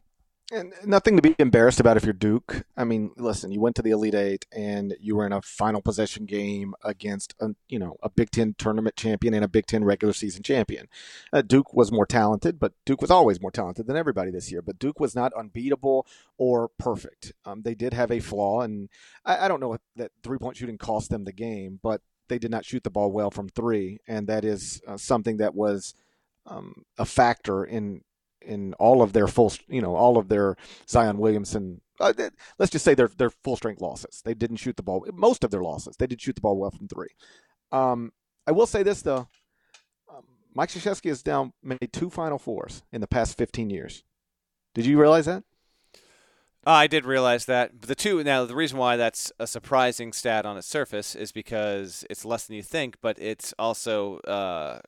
[0.52, 2.66] And nothing to be embarrassed about if you're Duke.
[2.76, 5.82] I mean, listen, you went to the Elite Eight and you were in a final
[5.82, 9.86] possession game against a you know a Big Ten tournament champion and a Big Ten
[9.86, 10.88] regular season champion.
[11.32, 14.62] Uh, Duke was more talented, but Duke was always more talented than everybody this year.
[14.62, 16.06] But Duke was not unbeatable
[16.38, 17.32] or perfect.
[17.46, 18.90] Um, they did have a flaw, and
[19.26, 22.52] I, I don't know that three point shooting cost them the game, but they did
[22.52, 25.96] not shoot the ball well from three, and that is uh, something that was
[26.46, 28.02] um, a factor in
[28.46, 30.56] in all of their full, you know, all of their
[30.88, 31.82] Zion Williamson.
[32.00, 32.14] Uh,
[32.58, 34.22] let's just say they're they're full strength losses.
[34.24, 35.06] They didn't shoot the ball.
[35.14, 37.10] Most of their losses, they did shoot the ball well from three.
[37.72, 38.12] Um,
[38.46, 39.28] I will say this though,
[40.10, 40.24] um,
[40.54, 44.04] Mike Krzyzewski has down made two Final Fours in the past 15 years.
[44.74, 45.44] Did you realize that?
[46.66, 47.82] Uh, I did realize that.
[47.82, 52.06] The two now the reason why that's a surprising stat on its surface is because
[52.10, 54.80] it's less than you think, but it's also uh,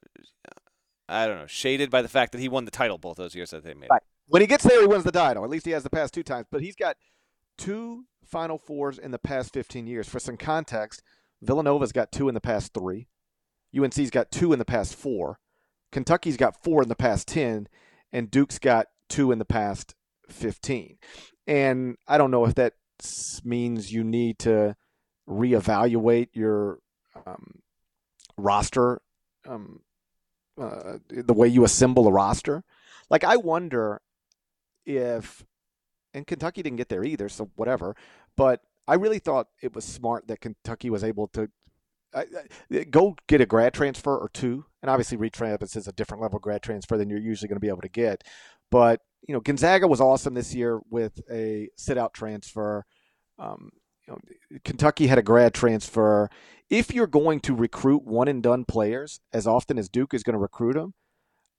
[1.08, 3.52] I don't know, shaded by the fact that he won the title both those years
[3.52, 3.90] that they made.
[3.90, 4.02] Right.
[4.28, 5.44] When he gets there, he wins the title.
[5.44, 6.48] At least he has the past two times.
[6.50, 6.98] But he's got
[7.58, 10.10] two Final Fours in the past 15 years.
[10.10, 11.04] For some context,
[11.42, 13.08] Villanova's got two in the past three.
[13.78, 15.40] UNC's got two in the past four.
[15.92, 17.68] Kentucky's got four in the past 10.
[18.12, 19.94] And Duke's got two in the past
[20.30, 20.98] 15.
[21.46, 22.74] And I don't know if that
[23.44, 24.76] means you need to
[25.30, 26.80] reevaluate your
[27.26, 27.60] um,
[28.38, 29.02] roster
[29.48, 29.82] um,
[30.60, 32.64] uh, the way you assemble a roster.
[33.10, 34.02] Like I wonder
[34.86, 35.46] if,
[36.14, 37.96] and Kentucky didn't get there either, so whatever.
[38.38, 41.50] But I really thought it was smart that Kentucky was able to
[42.92, 46.40] go get a grad transfer or two, and obviously Reid Travis is a different level
[46.40, 48.24] grad transfer than you're usually going to be able to get.
[48.72, 52.86] But you know, Gonzaga was awesome this year with a sit out transfer.
[53.40, 53.72] Um,
[54.08, 56.30] you know, Kentucky had a grad transfer
[56.70, 60.34] if you're going to recruit one and done players as often as Duke is going
[60.34, 60.94] to recruit them,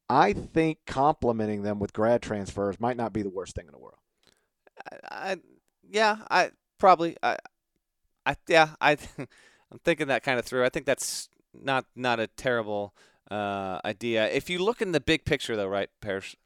[0.09, 3.79] I think complementing them with grad transfers might not be the worst thing in the
[3.79, 3.99] world.
[4.91, 5.37] I, I
[5.89, 7.37] yeah, I probably I,
[8.25, 10.65] I yeah, I I'm thinking that kind of through.
[10.65, 12.95] I think that's not not a terrible
[13.31, 14.29] uh, idea.
[14.29, 16.37] If you look in the big picture, though, right, Parrish?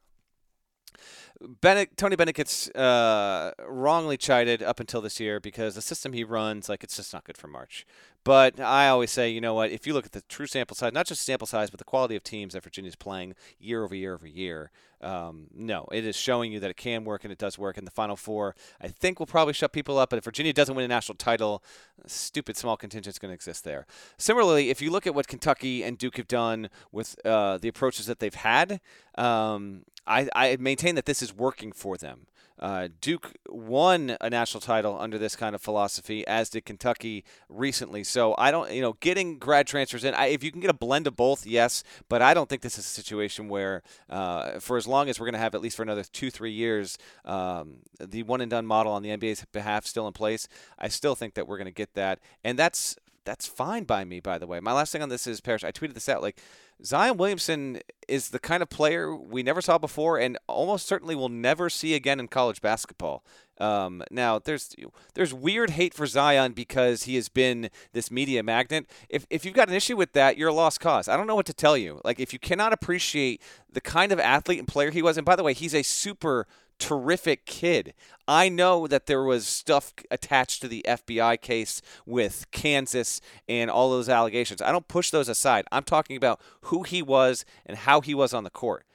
[1.61, 6.23] Bennett, Tony Bennett gets uh, wrongly chided up until this year because the system he
[6.23, 7.85] runs, like, it's just not good for March.
[8.23, 9.71] But I always say, you know what?
[9.71, 12.15] If you look at the true sample size, not just sample size, but the quality
[12.15, 14.69] of teams that Virginia's playing year over year over year,
[15.01, 17.79] um, no, it is showing you that it can work and it does work.
[17.79, 20.11] In the Final Four, I think will probably shut people up.
[20.11, 21.63] But if Virginia doesn't win a national title,
[22.05, 23.87] stupid small contingent is going to exist there.
[24.17, 28.05] Similarly, if you look at what Kentucky and Duke have done with uh, the approaches
[28.05, 28.79] that they've had,
[29.17, 32.27] um, I, I maintain that this is working for them.
[32.61, 38.03] Uh, Duke won a national title under this kind of philosophy, as did Kentucky recently.
[38.03, 40.73] So I don't, you know, getting grad transfers in, I, if you can get a
[40.73, 41.83] blend of both, yes.
[42.07, 45.25] But I don't think this is a situation where, uh, for as long as we're
[45.25, 48.67] going to have at least for another two, three years, um, the one and done
[48.67, 50.47] model on the NBA's behalf still in place.
[50.77, 54.19] I still think that we're going to get that, and that's that's fine by me.
[54.19, 55.63] By the way, my last thing on this is Parrish.
[55.63, 56.39] I tweeted this out like
[56.83, 61.29] Zion Williamson is the kind of player we never saw before, and almost certainly will
[61.29, 63.23] never see again in college basketball.
[63.57, 64.75] Um, now, there's
[65.13, 68.89] there's weird hate for Zion because he has been this media magnet.
[69.09, 71.07] If if you've got an issue with that, you're a lost cause.
[71.07, 72.01] I don't know what to tell you.
[72.03, 73.41] Like if you cannot appreciate
[73.71, 76.47] the kind of athlete and player he was, and by the way, he's a super
[76.81, 77.93] terrific kid.
[78.27, 83.91] I know that there was stuff attached to the FBI case with Kansas and all
[83.91, 84.61] those allegations.
[84.61, 85.65] I don't push those aside.
[85.71, 88.85] I'm talking about who he was and how he was on the court.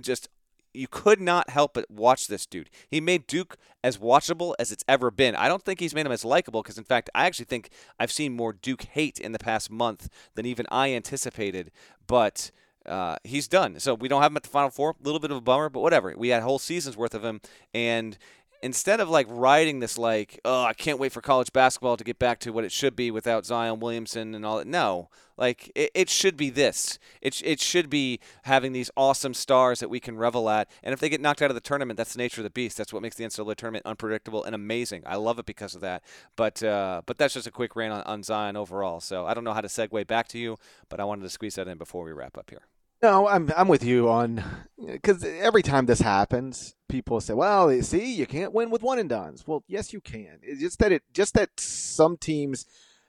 [0.00, 0.28] Just
[0.76, 2.70] you could not help but watch this dude.
[2.88, 5.34] He made Duke as watchable as it's ever been.
[5.34, 8.12] I don't think he's made him as likable because, in fact, I actually think I've
[8.12, 11.70] seen more Duke hate in the past month than even I anticipated.
[12.06, 12.50] But
[12.86, 13.80] uh, he's done.
[13.80, 14.90] So we don't have him at the Final Four.
[14.90, 16.14] A little bit of a bummer, but whatever.
[16.16, 17.40] We had a whole season's worth of him,
[17.74, 18.16] and
[18.62, 22.18] instead of like riding this like, oh, I can't wait for college basketball to get
[22.18, 24.66] back to what it should be without Zion Williamson and all that.
[24.66, 26.98] No, like it, it should be this.
[27.20, 30.68] It it should be having these awesome stars that we can revel at.
[30.82, 32.76] And if they get knocked out of the tournament, that's the nature of the beast.
[32.76, 35.02] That's what makes the NCAA tournament unpredictable and amazing.
[35.06, 36.02] I love it because of that.
[36.36, 39.00] But uh, but that's just a quick rant on, on Zion overall.
[39.00, 40.56] So I don't know how to segue back to you,
[40.88, 42.62] but I wanted to squeeze that in before we wrap up here.
[43.02, 44.42] No, I'm I'm with you on
[44.84, 48.98] because every time this happens, people say, "Well, you see, you can't win with one
[48.98, 50.38] and duns." Well, yes, you can.
[50.42, 52.64] It's just that it just that some teams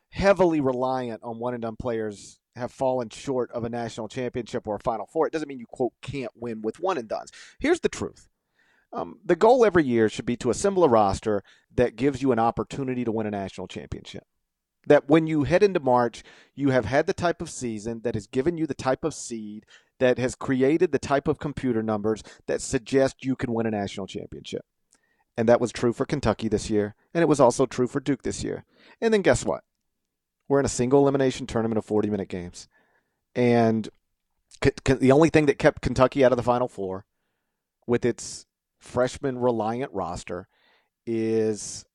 [0.10, 4.76] heavily reliant on one and done players have fallen short of a national championship or
[4.76, 5.28] a Final Four.
[5.28, 7.32] It doesn't mean you, quote, can't win with one and dones.
[7.60, 8.28] Here's the truth
[8.92, 12.40] um, the goal every year should be to assemble a roster that gives you an
[12.40, 14.26] opportunity to win a national championship.
[14.88, 16.24] That when you head into March,
[16.56, 19.66] you have had the type of season that has given you the type of seed
[20.00, 24.08] that has created the type of computer numbers that suggest you can win a national
[24.08, 24.66] championship.
[25.36, 28.24] And that was true for Kentucky this year, and it was also true for Duke
[28.24, 28.66] this year.
[29.00, 29.64] And then guess what?
[30.48, 32.68] We're in a single elimination tournament of 40 minute games.
[33.36, 33.88] And
[34.86, 37.06] the only thing that kept Kentucky out of the Final Four
[37.86, 38.46] with its
[38.80, 40.48] freshman reliant roster
[41.06, 41.86] is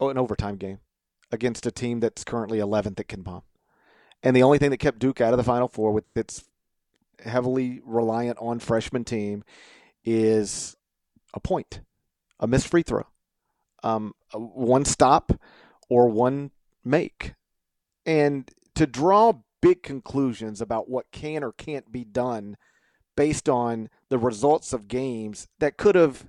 [0.00, 0.78] oh, an overtime game
[1.32, 3.42] against a team that's currently 11th at KenPom.
[4.22, 6.44] And the only thing that kept Duke out of the Final Four with its
[7.24, 9.44] heavily reliant on freshman team
[10.04, 10.76] is
[11.34, 11.80] a point,
[12.40, 13.06] a missed free throw,
[13.82, 15.32] um, one stop
[15.88, 16.50] or one
[16.84, 17.34] make.
[18.04, 22.56] And to draw big conclusions about what can or can't be done
[23.16, 26.26] based on the results of games that could have,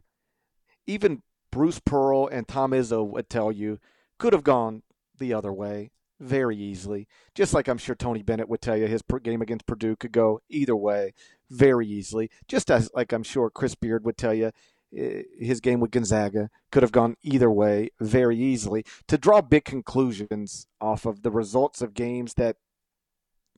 [0.85, 1.21] even
[1.51, 3.79] Bruce Pearl and Tom Izzo would tell you,
[4.17, 4.83] could have gone
[5.17, 7.07] the other way very easily.
[7.35, 10.41] Just like I'm sure Tony Bennett would tell you, his game against Purdue could go
[10.49, 11.13] either way
[11.49, 12.29] very easily.
[12.47, 14.51] Just as like I'm sure Chris Beard would tell you,
[14.95, 18.83] eh, his game with Gonzaga could have gone either way very easily.
[19.07, 22.57] To draw big conclusions off of the results of games that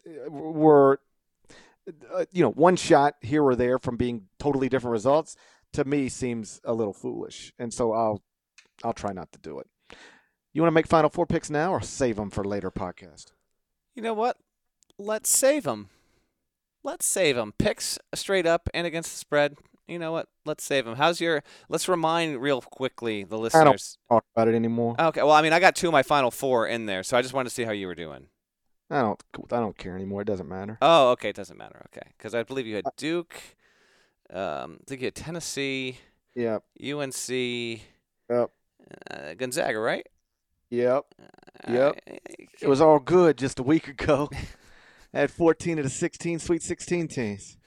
[0.06, 1.00] eh, were
[2.14, 5.36] uh, you know, one shot here or there from being totally different results
[5.74, 7.54] to me seems a little foolish.
[7.60, 8.22] And so I'll
[8.84, 9.68] I'll try not to do it.
[10.60, 13.28] You want to make final four picks now or save them for later podcast?
[13.96, 14.36] You know what?
[14.98, 15.88] Let's save them.
[16.84, 17.54] Let's save them.
[17.58, 19.56] Picks straight up and against the spread.
[19.88, 20.28] You know what?
[20.44, 20.98] Let's save them.
[20.98, 21.44] How's your?
[21.70, 23.62] Let's remind real quickly the listeners.
[23.62, 24.98] I don't talk about it anymore.
[25.00, 25.24] Okay.
[25.24, 27.34] Well, I mean, I got two of my final four in there, so I just
[27.34, 28.26] wanted to see how you were doing.
[28.90, 29.24] I don't.
[29.54, 30.24] I don't care anymore.
[30.24, 30.78] It doesn't matter.
[30.82, 31.30] Oh, okay.
[31.30, 31.86] It doesn't matter.
[31.96, 33.40] Okay, because I believe you had Duke.
[34.30, 36.00] Um, I think you had Tennessee.
[36.36, 36.64] Yep.
[36.84, 37.30] UNC.
[37.30, 38.52] Yep.
[39.10, 40.06] Uh, Gonzaga, right?
[40.70, 41.06] Yep.
[41.68, 42.00] Uh, yep.
[42.62, 44.30] it was all good just a week ago.
[45.14, 47.58] I had 14 of the 16 Sweet 16 teams,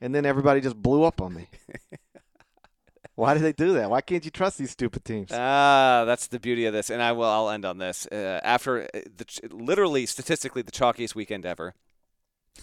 [0.00, 1.48] and then everybody just blew up on me.
[3.14, 3.90] Why do they do that?
[3.90, 5.30] Why can't you trust these stupid teams?
[5.30, 6.88] Ah, that's the beauty of this.
[6.88, 7.28] And I will.
[7.28, 8.06] I'll end on this.
[8.10, 11.74] Uh, after uh, the literally statistically the chalkiest weekend ever,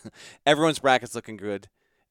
[0.48, 1.68] everyone's brackets looking good,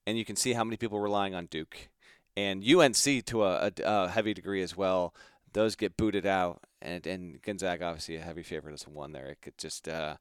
[0.07, 1.89] and you can see how many people relying on Duke
[2.37, 5.12] and UNC to a, a, a heavy degree as well.
[5.53, 9.26] Those get booted out, and and Gonzaga obviously a heavy favorite as one there.
[9.26, 10.16] It could just, uh,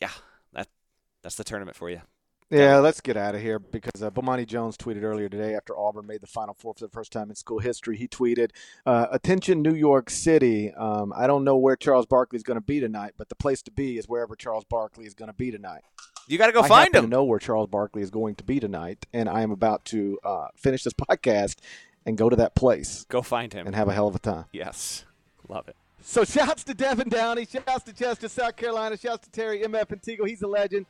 [0.00, 0.10] yeah,
[0.52, 0.68] that
[1.22, 2.02] that's the tournament for you.
[2.50, 6.06] Yeah, let's get out of here because uh, Bomani Jones tweeted earlier today after Auburn
[6.06, 7.96] made the Final Four for the first time in school history.
[7.96, 8.50] He tweeted,
[8.84, 10.70] uh, "Attention, New York City.
[10.74, 13.62] Um, I don't know where Charles Barkley is going to be tonight, but the place
[13.62, 15.82] to be is wherever Charles Barkley is going to be tonight.
[16.28, 17.08] You got to go I find him.
[17.08, 20.48] Know where Charles Barkley is going to be tonight, and I am about to uh,
[20.54, 21.56] finish this podcast
[22.04, 23.06] and go to that place.
[23.08, 24.44] Go find him and have a hell of a time.
[24.52, 25.06] Yes,
[25.48, 29.60] love it." So shouts to Devin Downey, shouts to Chester, South Carolina, shouts to Terry
[29.60, 30.26] MF Antigua.
[30.26, 30.86] He's a legend.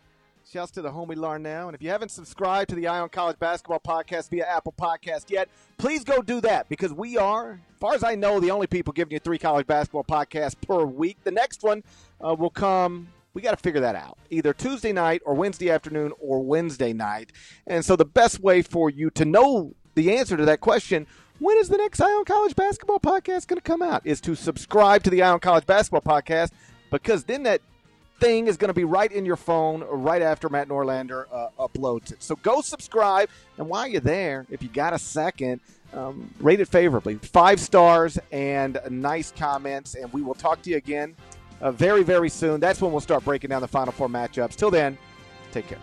[0.50, 1.66] Shouts to the homie Larnell.
[1.66, 5.30] And if you haven't subscribed to the Eye on College Basketball Podcast via Apple Podcast
[5.30, 5.48] yet,
[5.78, 8.92] please go do that because we are, as far as I know, the only people
[8.92, 11.18] giving you three college basketball podcasts per week.
[11.22, 11.84] The next one
[12.20, 13.06] uh, will come.
[13.34, 14.18] We got to figure that out.
[14.30, 17.30] Either Tuesday night or Wednesday afternoon or Wednesday night.
[17.68, 21.06] And so the best way for you to know the answer to that question
[21.42, 24.06] when is the next Eye on College Basketball podcast going to come out?
[24.06, 26.52] Is to subscribe to the Eye on College Basketball podcast
[26.90, 27.60] because then that
[28.20, 32.12] thing is going to be right in your phone right after Matt Norlander uh, uploads
[32.12, 32.22] it.
[32.22, 33.28] So go subscribe.
[33.58, 35.60] And while you're there, if you got a second,
[35.92, 37.16] um, rate it favorably.
[37.16, 39.96] Five stars and nice comments.
[39.96, 41.16] And we will talk to you again
[41.60, 42.60] uh, very, very soon.
[42.60, 44.54] That's when we'll start breaking down the Final Four matchups.
[44.54, 44.96] Till then,
[45.50, 45.78] take care.